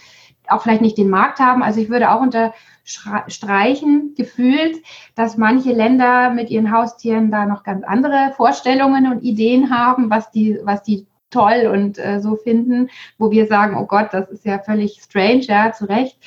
auch 0.46 0.62
vielleicht 0.62 0.80
nicht 0.80 0.96
den 0.96 1.10
Markt 1.10 1.40
haben. 1.40 1.64
Also 1.64 1.80
ich 1.80 1.90
würde 1.90 2.12
auch 2.12 2.20
unterstreichen, 2.20 4.14
gefühlt, 4.16 4.76
dass 5.16 5.36
manche 5.36 5.72
Länder 5.72 6.30
mit 6.30 6.50
ihren 6.50 6.70
Haustieren 6.70 7.32
da 7.32 7.46
noch 7.46 7.64
ganz 7.64 7.82
andere 7.82 8.32
Vorstellungen 8.36 9.10
und 9.10 9.24
Ideen 9.24 9.76
haben, 9.76 10.08
was 10.08 10.30
die, 10.30 10.60
was 10.62 10.84
die 10.84 11.08
toll 11.32 11.68
und 11.72 11.98
äh, 11.98 12.20
so 12.20 12.36
finden, 12.36 12.90
wo 13.18 13.30
wir 13.32 13.46
sagen, 13.46 13.76
oh 13.76 13.86
Gott, 13.86 14.08
das 14.12 14.30
ist 14.30 14.44
ja 14.44 14.60
völlig 14.60 15.00
strange, 15.02 15.42
ja, 15.42 15.72
zu 15.72 15.86
Recht. 15.86 16.18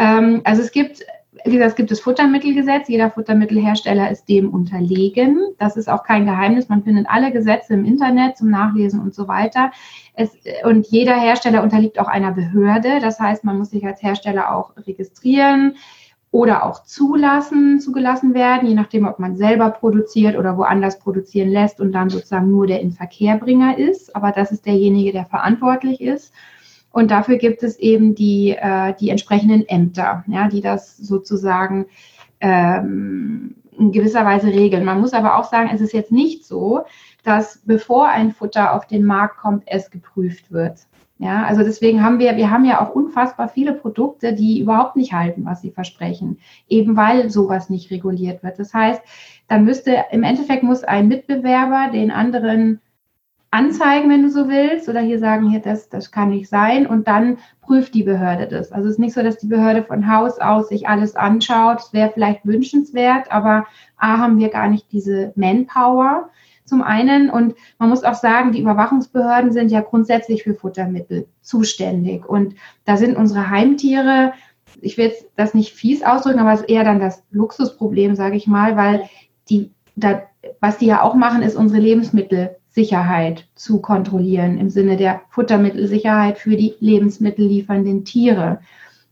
Ähm, 0.00 0.40
also 0.44 0.62
es 0.62 0.72
gibt, 0.72 1.04
wie 1.44 1.52
gesagt, 1.52 1.70
es 1.72 1.76
gibt 1.76 1.90
das 1.90 2.00
Futtermittelgesetz. 2.00 2.88
Jeder 2.88 3.10
Futtermittelhersteller 3.10 4.10
ist 4.10 4.28
dem 4.28 4.48
unterlegen. 4.48 5.38
Das 5.58 5.76
ist 5.76 5.90
auch 5.90 6.04
kein 6.04 6.24
Geheimnis. 6.24 6.70
Man 6.70 6.82
findet 6.82 7.06
alle 7.08 7.30
Gesetze 7.30 7.74
im 7.74 7.84
Internet 7.84 8.38
zum 8.38 8.50
Nachlesen 8.50 9.00
und 9.00 9.14
so 9.14 9.28
weiter. 9.28 9.70
Es, 10.14 10.30
und 10.64 10.86
jeder 10.86 11.20
Hersteller 11.20 11.62
unterliegt 11.62 12.00
auch 12.00 12.08
einer 12.08 12.32
Behörde. 12.32 12.98
Das 13.00 13.20
heißt, 13.20 13.44
man 13.44 13.58
muss 13.58 13.70
sich 13.70 13.84
als 13.84 14.02
Hersteller 14.02 14.54
auch 14.54 14.72
registrieren 14.78 15.76
oder 16.32 16.64
auch 16.64 16.84
zulassen, 16.84 17.80
zugelassen 17.80 18.34
werden, 18.34 18.68
je 18.68 18.74
nachdem, 18.74 19.06
ob 19.06 19.18
man 19.18 19.36
selber 19.36 19.68
produziert 19.70 20.38
oder 20.38 20.56
woanders 20.56 20.98
produzieren 20.98 21.50
lässt 21.50 21.80
und 21.80 21.92
dann 21.92 22.08
sozusagen 22.08 22.50
nur 22.50 22.66
der 22.66 22.80
Inverkehrbringer 22.80 23.76
ist. 23.76 24.16
Aber 24.16 24.32
das 24.32 24.50
ist 24.50 24.64
derjenige, 24.64 25.12
der 25.12 25.26
verantwortlich 25.26 26.00
ist. 26.00 26.32
Und 26.92 27.10
dafür 27.10 27.36
gibt 27.36 27.62
es 27.62 27.78
eben 27.78 28.14
die, 28.14 28.50
äh, 28.50 28.94
die 28.98 29.10
entsprechenden 29.10 29.68
Ämter, 29.68 30.24
ja, 30.26 30.48
die 30.48 30.60
das 30.60 30.96
sozusagen 30.96 31.86
ähm, 32.40 33.54
in 33.78 33.92
gewisser 33.92 34.24
Weise 34.24 34.48
regeln. 34.48 34.84
Man 34.84 35.00
muss 35.00 35.12
aber 35.12 35.38
auch 35.38 35.44
sagen, 35.44 35.70
es 35.72 35.80
ist 35.80 35.92
jetzt 35.92 36.12
nicht 36.12 36.44
so, 36.44 36.82
dass 37.24 37.62
bevor 37.64 38.08
ein 38.08 38.32
Futter 38.32 38.74
auf 38.74 38.86
den 38.86 39.04
Markt 39.04 39.38
kommt, 39.38 39.64
es 39.66 39.90
geprüft 39.90 40.50
wird. 40.52 40.86
Ja, 41.18 41.44
also 41.44 41.62
deswegen 41.62 42.02
haben 42.02 42.18
wir, 42.18 42.36
wir 42.36 42.50
haben 42.50 42.64
ja 42.64 42.80
auch 42.80 42.94
unfassbar 42.94 43.50
viele 43.50 43.74
Produkte, 43.74 44.32
die 44.32 44.58
überhaupt 44.58 44.96
nicht 44.96 45.12
halten, 45.12 45.44
was 45.44 45.60
sie 45.60 45.70
versprechen, 45.70 46.38
eben 46.66 46.96
weil 46.96 47.28
sowas 47.28 47.68
nicht 47.68 47.90
reguliert 47.90 48.42
wird. 48.42 48.58
Das 48.58 48.72
heißt, 48.72 49.02
dann 49.46 49.66
müsste, 49.66 50.04
im 50.12 50.22
Endeffekt 50.22 50.62
muss 50.62 50.82
ein 50.82 51.08
Mitbewerber 51.08 51.90
den 51.92 52.10
anderen 52.10 52.80
anzeigen, 53.50 54.08
wenn 54.10 54.22
du 54.22 54.30
so 54.30 54.48
willst, 54.48 54.88
oder 54.88 55.00
hier 55.00 55.18
sagen, 55.18 55.50
hier, 55.50 55.60
das, 55.60 55.88
das 55.88 56.10
kann 56.12 56.30
nicht 56.30 56.48
sein, 56.48 56.86
und 56.86 57.08
dann 57.08 57.38
prüft 57.60 57.94
die 57.94 58.04
Behörde 58.04 58.46
das. 58.46 58.70
Also 58.70 58.88
es 58.88 58.94
ist 58.94 58.98
nicht 58.98 59.14
so, 59.14 59.22
dass 59.22 59.38
die 59.38 59.48
Behörde 59.48 59.82
von 59.82 60.12
Haus 60.12 60.38
aus 60.38 60.68
sich 60.68 60.88
alles 60.88 61.16
anschaut. 61.16 61.80
Es 61.80 61.92
wäre 61.92 62.10
vielleicht 62.12 62.46
wünschenswert, 62.46 63.30
aber 63.32 63.66
A, 63.96 64.18
haben 64.18 64.38
wir 64.38 64.48
gar 64.48 64.68
nicht 64.68 64.92
diese 64.92 65.32
Manpower 65.34 66.30
zum 66.64 66.82
einen. 66.82 67.28
Und 67.28 67.54
man 67.78 67.88
muss 67.88 68.04
auch 68.04 68.14
sagen, 68.14 68.52
die 68.52 68.60
Überwachungsbehörden 68.60 69.52
sind 69.52 69.70
ja 69.70 69.80
grundsätzlich 69.80 70.44
für 70.44 70.54
Futtermittel 70.54 71.26
zuständig. 71.42 72.28
Und 72.28 72.54
da 72.84 72.96
sind 72.96 73.16
unsere 73.16 73.50
Heimtiere, 73.50 74.32
ich 74.80 74.96
will 74.96 75.06
jetzt 75.06 75.26
das 75.36 75.54
nicht 75.54 75.74
fies 75.74 76.04
ausdrücken, 76.04 76.38
aber 76.38 76.52
es 76.52 76.60
ist 76.60 76.70
eher 76.70 76.84
dann 76.84 77.00
das 77.00 77.24
Luxusproblem, 77.32 78.14
sage 78.14 78.36
ich 78.36 78.46
mal, 78.46 78.76
weil 78.76 79.08
die, 79.48 79.72
da, 79.96 80.22
was 80.60 80.78
die 80.78 80.86
ja 80.86 81.02
auch 81.02 81.14
machen, 81.14 81.42
ist 81.42 81.56
unsere 81.56 81.80
Lebensmittelsicherheit 82.80 83.46
zu 83.54 83.80
kontrollieren 83.80 84.58
im 84.58 84.70
Sinne 84.70 84.96
der 84.96 85.20
Futtermittelsicherheit 85.30 86.38
für 86.38 86.56
die 86.56 86.74
lebensmittelliefernden 86.80 88.04
Tiere. 88.04 88.60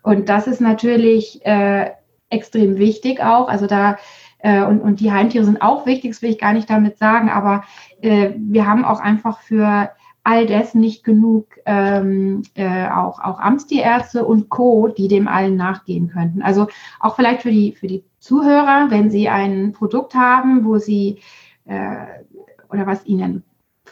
Und 0.03 0.29
das 0.29 0.47
ist 0.47 0.61
natürlich 0.61 1.45
äh, 1.45 1.91
extrem 2.31 2.79
wichtig 2.79 3.21
auch. 3.21 3.49
Also 3.49 3.67
da 3.67 3.99
äh, 4.39 4.63
und, 4.63 4.81
und 4.81 5.01
die 5.01 5.13
Heimtiere 5.13 5.45
sind 5.45 5.61
auch 5.61 5.85
wichtig, 5.87 6.13
das 6.13 6.23
will 6.23 6.31
ich 6.31 6.39
gar 6.39 6.53
nicht 6.53 6.71
damit 6.71 6.99
sagen, 6.99 7.29
aber 7.29 7.65
äh, 8.01 8.31
wir 8.37 8.67
haben 8.67 8.85
auch 8.85 9.01
einfach 9.01 9.41
für 9.41 9.91
all 10.25 10.47
das 10.47 10.75
nicht 10.75 11.05
genug 11.05 11.47
ähm, 11.67 12.43
äh, 12.55 12.89
auch, 12.89 13.19
auch 13.19 13.41
Amtstierärzte 13.41 14.25
und 14.25 14.49
Co., 14.49 14.89
die 14.89 15.09
dem 15.09 15.27
allen 15.27 15.57
nachgehen 15.57 16.09
könnten. 16.09 16.43
Also 16.43 16.69
auch 17.01 17.17
vielleicht 17.17 17.43
für 17.43 17.51
die, 17.51 17.73
für 17.73 17.87
die 17.87 18.05
Zuhörer, 18.19 18.87
wenn 18.91 19.11
sie 19.11 19.29
ein 19.29 19.73
Produkt 19.73 20.15
haben, 20.15 20.65
wo 20.65 20.79
sie 20.79 21.21
äh, 21.65 22.07
oder 22.71 22.87
was 22.87 23.05
ihnen 23.07 23.43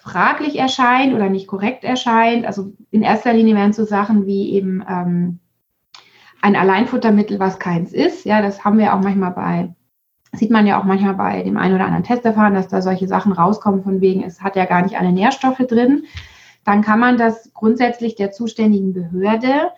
fraglich 0.07 0.59
erscheint 0.59 1.14
oder 1.14 1.29
nicht 1.29 1.49
korrekt 1.49 1.85
erscheint. 1.85 2.47
Also 2.47 2.73
in 2.90 3.03
erster 3.03 3.33
Linie 3.33 3.57
wären 3.57 3.73
so 3.73 3.85
Sachen 3.85 4.27
wie 4.27 4.53
eben 4.53 4.85
ähm, 4.88 5.40
ein 6.40 6.57
Alleinfuttermittel, 6.57 7.38
was 7.40 7.59
keins 7.59 7.92
ist. 7.92 8.25
Ja, 8.25 8.40
das 8.40 8.64
haben 8.64 8.79
wir 8.79 8.95
auch 8.95 9.01
manchmal 9.01 9.33
bei 9.33 9.75
sieht 10.33 10.51
man 10.51 10.66
ja 10.66 10.79
auch 10.79 10.85
manchmal 10.85 11.14
bei 11.14 11.42
dem 11.42 11.57
einen 11.57 11.75
oder 11.75 11.87
anderen 11.87 12.05
Testerfahren, 12.05 12.55
dass 12.55 12.69
da 12.69 12.83
solche 12.83 13.09
Sachen 13.09 13.33
rauskommen, 13.33 13.83
von 13.83 14.01
wegen, 14.01 14.23
es 14.23 14.42
hat 14.42 14.57
ja 14.57 14.64
gar 14.64 14.83
nicht 14.83 14.99
alle 14.99 15.12
Nährstoffe 15.12 15.59
drin. 15.59 16.05
Dann 16.64 16.83
kann 16.83 17.01
man 17.01 17.16
das 17.16 17.53
grundsätzlich 17.55 18.16
der 18.16 18.33
zuständigen 18.33 18.92
Behörde 18.92 19.71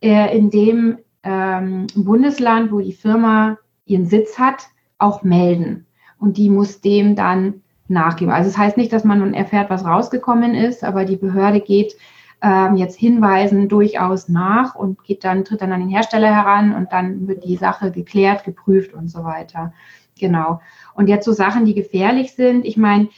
äh, 0.00 0.36
in 0.36 0.50
dem 0.50 0.98
ähm, 1.22 1.88
Bundesland, 1.94 2.72
wo 2.72 2.80
die 2.80 2.92
Firma 2.92 3.58
ihren 3.84 4.06
Sitz 4.06 4.38
hat, 4.38 4.68
auch 4.98 5.22
melden. 5.22 5.86
Und 6.18 6.36
die 6.36 6.48
muss 6.48 6.80
dem 6.80 7.14
dann 7.14 7.62
nachgeben. 7.88 8.32
Also 8.32 8.50
das 8.50 8.58
heißt 8.58 8.76
nicht, 8.76 8.92
dass 8.92 9.04
man 9.04 9.18
nun 9.18 9.34
erfährt, 9.34 9.70
was 9.70 9.84
rausgekommen 9.84 10.54
ist, 10.54 10.84
aber 10.84 11.04
die 11.04 11.16
Behörde 11.16 11.60
geht 11.60 11.96
ähm, 12.42 12.76
jetzt 12.76 12.98
Hinweisen 12.98 13.68
durchaus 13.68 14.28
nach 14.28 14.74
und 14.74 15.02
geht 15.04 15.24
dann, 15.24 15.44
tritt 15.44 15.62
dann 15.62 15.72
an 15.72 15.80
den 15.80 15.88
Hersteller 15.88 16.34
heran 16.34 16.74
und 16.74 16.92
dann 16.92 17.26
wird 17.26 17.44
die 17.44 17.56
Sache 17.56 17.90
geklärt, 17.90 18.44
geprüft 18.44 18.94
und 18.94 19.08
so 19.08 19.24
weiter. 19.24 19.72
Genau. 20.18 20.60
Und 20.94 21.08
jetzt 21.08 21.24
so 21.24 21.32
Sachen, 21.32 21.64
die 21.64 21.74
gefährlich 21.74 22.32
sind. 22.34 22.64
Ich 22.64 22.76
meine, 22.76 23.08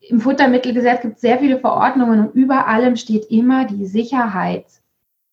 im 0.00 0.20
Futtermittelgesetz 0.20 1.02
gibt 1.02 1.16
es 1.16 1.20
sehr 1.20 1.38
viele 1.38 1.58
Verordnungen 1.58 2.20
und 2.20 2.34
über 2.34 2.66
allem 2.66 2.96
steht 2.96 3.30
immer 3.30 3.66
die 3.66 3.86
Sicherheit 3.86 4.66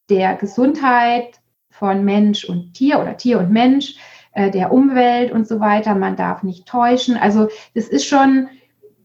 der 0.10 0.36
Gesundheit 0.36 1.40
von 1.70 2.04
Mensch 2.06 2.46
und 2.46 2.74
Tier 2.74 3.00
oder 3.00 3.18
Tier 3.18 3.40
und 3.40 3.52
Mensch, 3.52 3.96
äh, 4.34 4.52
der 4.52 4.72
Umwelt 4.72 5.32
und 5.32 5.48
so 5.48 5.60
weiter. 5.60 5.96
Man 5.96 6.16
darf 6.16 6.44
nicht 6.44 6.66
täuschen. 6.66 7.18
Also 7.18 7.50
das 7.76 7.88
ist 7.88 8.06
schon, 8.06 8.50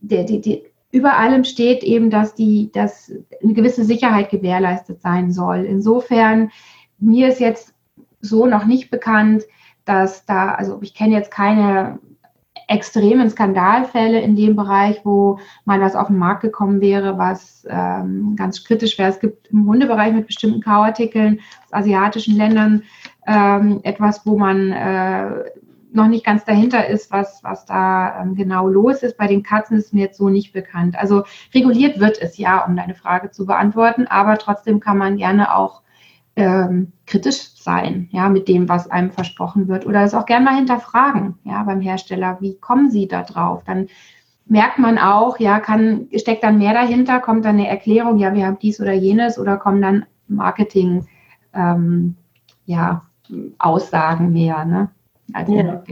der, 0.02 0.24
die, 0.24 0.40
die, 0.40 0.62
über 0.90 1.16
allem 1.16 1.44
steht 1.44 1.82
eben, 1.82 2.10
dass, 2.10 2.34
die, 2.34 2.70
dass 2.72 3.10
eine 3.42 3.54
gewisse 3.54 3.84
Sicherheit 3.84 4.30
gewährleistet 4.30 5.00
sein 5.00 5.32
soll. 5.32 5.64
Insofern, 5.64 6.50
mir 6.98 7.28
ist 7.28 7.40
jetzt 7.40 7.74
so 8.20 8.46
noch 8.46 8.66
nicht 8.66 8.90
bekannt, 8.90 9.44
dass 9.84 10.26
da, 10.26 10.54
also 10.54 10.78
ich 10.82 10.94
kenne 10.94 11.14
jetzt 11.14 11.30
keine 11.30 11.98
extremen 12.68 13.28
Skandalfälle 13.28 14.20
in 14.20 14.36
dem 14.36 14.54
Bereich, 14.56 15.00
wo 15.04 15.38
mal 15.64 15.80
was 15.80 15.96
auf 15.96 16.06
den 16.06 16.18
Markt 16.18 16.42
gekommen 16.42 16.80
wäre, 16.80 17.18
was 17.18 17.66
ähm, 17.68 18.34
ganz 18.36 18.64
kritisch 18.64 18.98
wäre. 18.98 19.10
Es 19.10 19.20
gibt 19.20 19.48
im 19.48 19.66
Hundebereich 19.66 20.12
mit 20.12 20.26
bestimmten 20.26 20.60
Kauartikeln 20.60 21.40
aus 21.66 21.80
asiatischen 21.80 22.36
Ländern 22.36 22.82
ähm, 23.26 23.80
etwas, 23.82 24.24
wo 24.24 24.38
man 24.38 24.72
äh, 24.72 25.44
noch 25.92 26.08
nicht 26.08 26.24
ganz 26.24 26.44
dahinter 26.44 26.86
ist, 26.86 27.10
was, 27.10 27.42
was 27.42 27.64
da 27.66 28.20
ähm, 28.20 28.34
genau 28.34 28.68
los 28.68 29.02
ist. 29.02 29.16
Bei 29.16 29.26
den 29.26 29.42
Katzen 29.42 29.76
ist 29.78 29.92
mir 29.92 30.02
jetzt 30.02 30.18
so 30.18 30.28
nicht 30.28 30.52
bekannt. 30.52 30.96
Also 30.98 31.24
reguliert 31.54 32.00
wird 32.00 32.20
es 32.20 32.38
ja, 32.38 32.64
um 32.64 32.76
deine 32.76 32.94
Frage 32.94 33.30
zu 33.30 33.46
beantworten, 33.46 34.06
aber 34.06 34.38
trotzdem 34.38 34.80
kann 34.80 34.98
man 34.98 35.16
gerne 35.16 35.54
auch 35.54 35.82
ähm, 36.34 36.92
kritisch 37.06 37.54
sein, 37.56 38.08
ja, 38.10 38.28
mit 38.28 38.48
dem, 38.48 38.68
was 38.68 38.90
einem 38.90 39.10
versprochen 39.10 39.68
wird 39.68 39.86
oder 39.86 40.02
es 40.02 40.14
auch 40.14 40.26
gerne 40.26 40.44
mal 40.46 40.56
hinterfragen, 40.56 41.38
ja, 41.44 41.62
beim 41.64 41.80
Hersteller. 41.80 42.38
Wie 42.40 42.58
kommen 42.58 42.90
Sie 42.90 43.06
da 43.06 43.22
drauf? 43.22 43.62
Dann 43.64 43.88
merkt 44.46 44.78
man 44.78 44.98
auch, 44.98 45.38
ja, 45.38 45.60
kann, 45.60 46.08
steckt 46.16 46.42
dann 46.42 46.58
mehr 46.58 46.72
dahinter, 46.72 47.20
kommt 47.20 47.44
dann 47.44 47.56
eine 47.56 47.68
Erklärung, 47.68 48.18
ja, 48.18 48.34
wir 48.34 48.46
haben 48.46 48.58
dies 48.58 48.80
oder 48.80 48.92
jenes 48.92 49.38
oder 49.38 49.58
kommen 49.58 49.82
dann 49.82 50.06
Marketing, 50.26 51.06
ähm, 51.52 52.16
ja, 52.64 53.02
Aussagen 53.58 54.32
mehr, 54.32 54.64
ne? 54.64 54.90
Also 55.34 55.52
ja. 55.54 55.82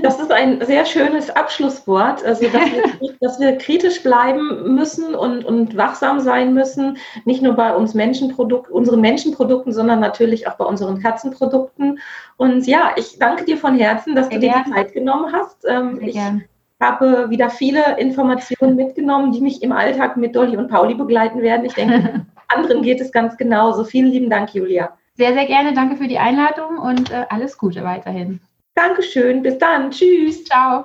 Das 0.00 0.20
ist 0.20 0.30
ein 0.30 0.64
sehr 0.64 0.84
schönes 0.84 1.30
Abschlusswort, 1.30 2.24
also 2.24 2.44
dass 2.44 2.54
wir, 2.54 3.12
dass 3.20 3.40
wir, 3.40 3.58
kritisch 3.58 4.02
bleiben 4.02 4.74
müssen 4.74 5.14
und, 5.14 5.44
und 5.44 5.76
wachsam 5.76 6.20
sein 6.20 6.54
müssen, 6.54 6.98
nicht 7.24 7.42
nur 7.42 7.54
bei 7.54 7.74
uns 7.74 7.94
Menschenprodukt, 7.94 8.70
unseren 8.70 9.00
Menschenprodukten, 9.00 9.72
sondern 9.72 10.00
natürlich 10.00 10.46
auch 10.48 10.54
bei 10.54 10.64
unseren 10.64 11.00
Katzenprodukten. 11.00 11.98
Und 12.36 12.66
ja, 12.66 12.92
ich 12.96 13.18
danke 13.18 13.44
dir 13.44 13.56
von 13.56 13.76
Herzen, 13.76 14.14
dass 14.14 14.28
sehr 14.28 14.38
du 14.38 14.46
dir 14.46 14.62
die 14.64 14.72
Zeit 14.72 14.92
genommen 14.92 15.32
hast. 15.32 15.64
Ähm, 15.68 15.98
ich 16.00 16.14
gern. 16.14 16.44
habe 16.80 17.30
wieder 17.30 17.50
viele 17.50 17.98
Informationen 17.98 18.76
mitgenommen, 18.76 19.32
die 19.32 19.40
mich 19.40 19.62
im 19.62 19.72
Alltag 19.72 20.16
mit 20.16 20.36
Dolly 20.36 20.56
und 20.56 20.68
Pauli 20.68 20.94
begleiten 20.94 21.42
werden. 21.42 21.64
Ich 21.64 21.74
denke, 21.74 22.26
anderen 22.48 22.82
geht 22.82 23.00
es 23.00 23.12
ganz 23.12 23.36
genauso. 23.36 23.84
Vielen 23.84 24.10
lieben 24.10 24.30
Dank, 24.30 24.54
Julia. 24.54 24.96
Sehr, 25.18 25.34
sehr 25.34 25.46
gerne. 25.46 25.74
Danke 25.74 25.96
für 25.96 26.06
die 26.06 26.18
Einladung 26.18 26.78
und 26.78 27.10
äh, 27.10 27.26
alles 27.28 27.58
Gute 27.58 27.82
weiterhin. 27.82 28.40
Dankeschön, 28.78 29.42
bis 29.42 29.58
dann. 29.58 29.90
Tschüss. 29.90 30.44
Ciao. 30.44 30.84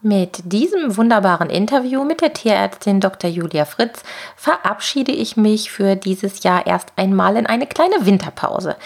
Mit 0.00 0.52
diesem 0.52 0.96
wunderbaren 0.96 1.50
Interview 1.50 2.04
mit 2.04 2.20
der 2.20 2.32
Tierärztin 2.32 3.00
Dr. 3.00 3.28
Julia 3.28 3.64
Fritz 3.64 4.04
verabschiede 4.36 5.10
ich 5.10 5.36
mich 5.36 5.72
für 5.72 5.96
dieses 5.96 6.44
Jahr 6.44 6.68
erst 6.68 6.92
einmal 6.94 7.36
in 7.36 7.46
eine 7.46 7.66
kleine 7.66 8.06
Winterpause. 8.06 8.76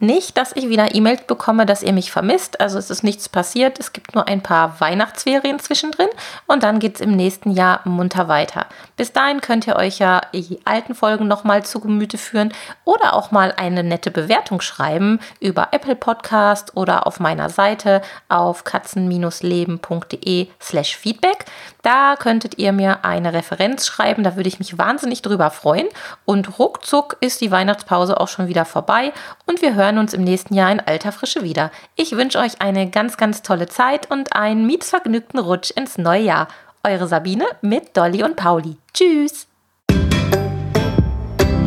Nicht, 0.00 0.38
dass 0.38 0.54
ich 0.54 0.68
wieder 0.68 0.94
E-Mails 0.94 1.22
bekomme, 1.22 1.66
dass 1.66 1.82
ihr 1.82 1.92
mich 1.92 2.12
vermisst. 2.12 2.60
Also 2.60 2.78
es 2.78 2.88
ist 2.88 3.02
nichts 3.02 3.28
passiert. 3.28 3.80
Es 3.80 3.92
gibt 3.92 4.14
nur 4.14 4.28
ein 4.28 4.42
paar 4.42 4.80
Weihnachtsferien 4.80 5.58
zwischendrin 5.58 6.08
und 6.46 6.62
dann 6.62 6.78
geht 6.78 6.96
es 6.96 7.00
im 7.00 7.16
nächsten 7.16 7.50
Jahr 7.50 7.80
munter 7.84 8.28
weiter. 8.28 8.66
Bis 8.96 9.12
dahin 9.12 9.40
könnt 9.40 9.66
ihr 9.66 9.74
euch 9.74 9.98
ja 9.98 10.20
die 10.32 10.60
alten 10.64 10.94
Folgen 10.94 11.26
nochmal 11.26 11.64
zu 11.64 11.80
Gemüte 11.80 12.16
führen 12.16 12.52
oder 12.84 13.14
auch 13.14 13.32
mal 13.32 13.52
eine 13.56 13.82
nette 13.82 14.12
Bewertung 14.12 14.60
schreiben 14.60 15.18
über 15.40 15.68
Apple 15.72 15.96
Podcast 15.96 16.76
oder 16.76 17.06
auf 17.06 17.18
meiner 17.18 17.50
Seite 17.50 18.02
auf 18.28 18.62
katzen-leben.de 18.62 20.48
slash 20.60 20.96
Feedback. 20.96 21.44
Da 21.82 22.16
könntet 22.16 22.58
ihr 22.58 22.72
mir 22.72 23.04
eine 23.04 23.32
Referenz 23.32 23.86
schreiben, 23.86 24.22
da 24.22 24.36
würde 24.36 24.48
ich 24.48 24.58
mich 24.58 24.78
wahnsinnig 24.78 25.22
drüber 25.22 25.50
freuen. 25.50 25.88
Und 26.24 26.58
ruckzuck 26.58 27.16
ist 27.20 27.40
die 27.40 27.50
Weihnachtspause 27.50 28.20
auch 28.20 28.28
schon 28.28 28.48
wieder 28.48 28.64
vorbei 28.64 29.12
und 29.46 29.62
wir 29.62 29.74
hören 29.88 29.98
uns 29.98 30.12
im 30.12 30.22
nächsten 30.22 30.52
Jahr 30.52 30.70
in 30.70 30.80
alter 30.80 31.12
Frische 31.12 31.42
wieder. 31.42 31.70
Ich 31.96 32.12
wünsche 32.12 32.38
euch 32.38 32.60
eine 32.60 32.90
ganz, 32.90 33.16
ganz 33.16 33.40
tolle 33.40 33.68
Zeit 33.68 34.10
und 34.10 34.34
einen 34.34 34.66
mietsvergnügten 34.66 35.40
Rutsch 35.40 35.70
ins 35.70 35.96
neue 35.96 36.24
Jahr. 36.24 36.48
Eure 36.84 37.08
Sabine 37.08 37.46
mit 37.62 37.96
Dolly 37.96 38.22
und 38.22 38.36
Pauli. 38.36 38.76
Tschüss! 38.92 39.46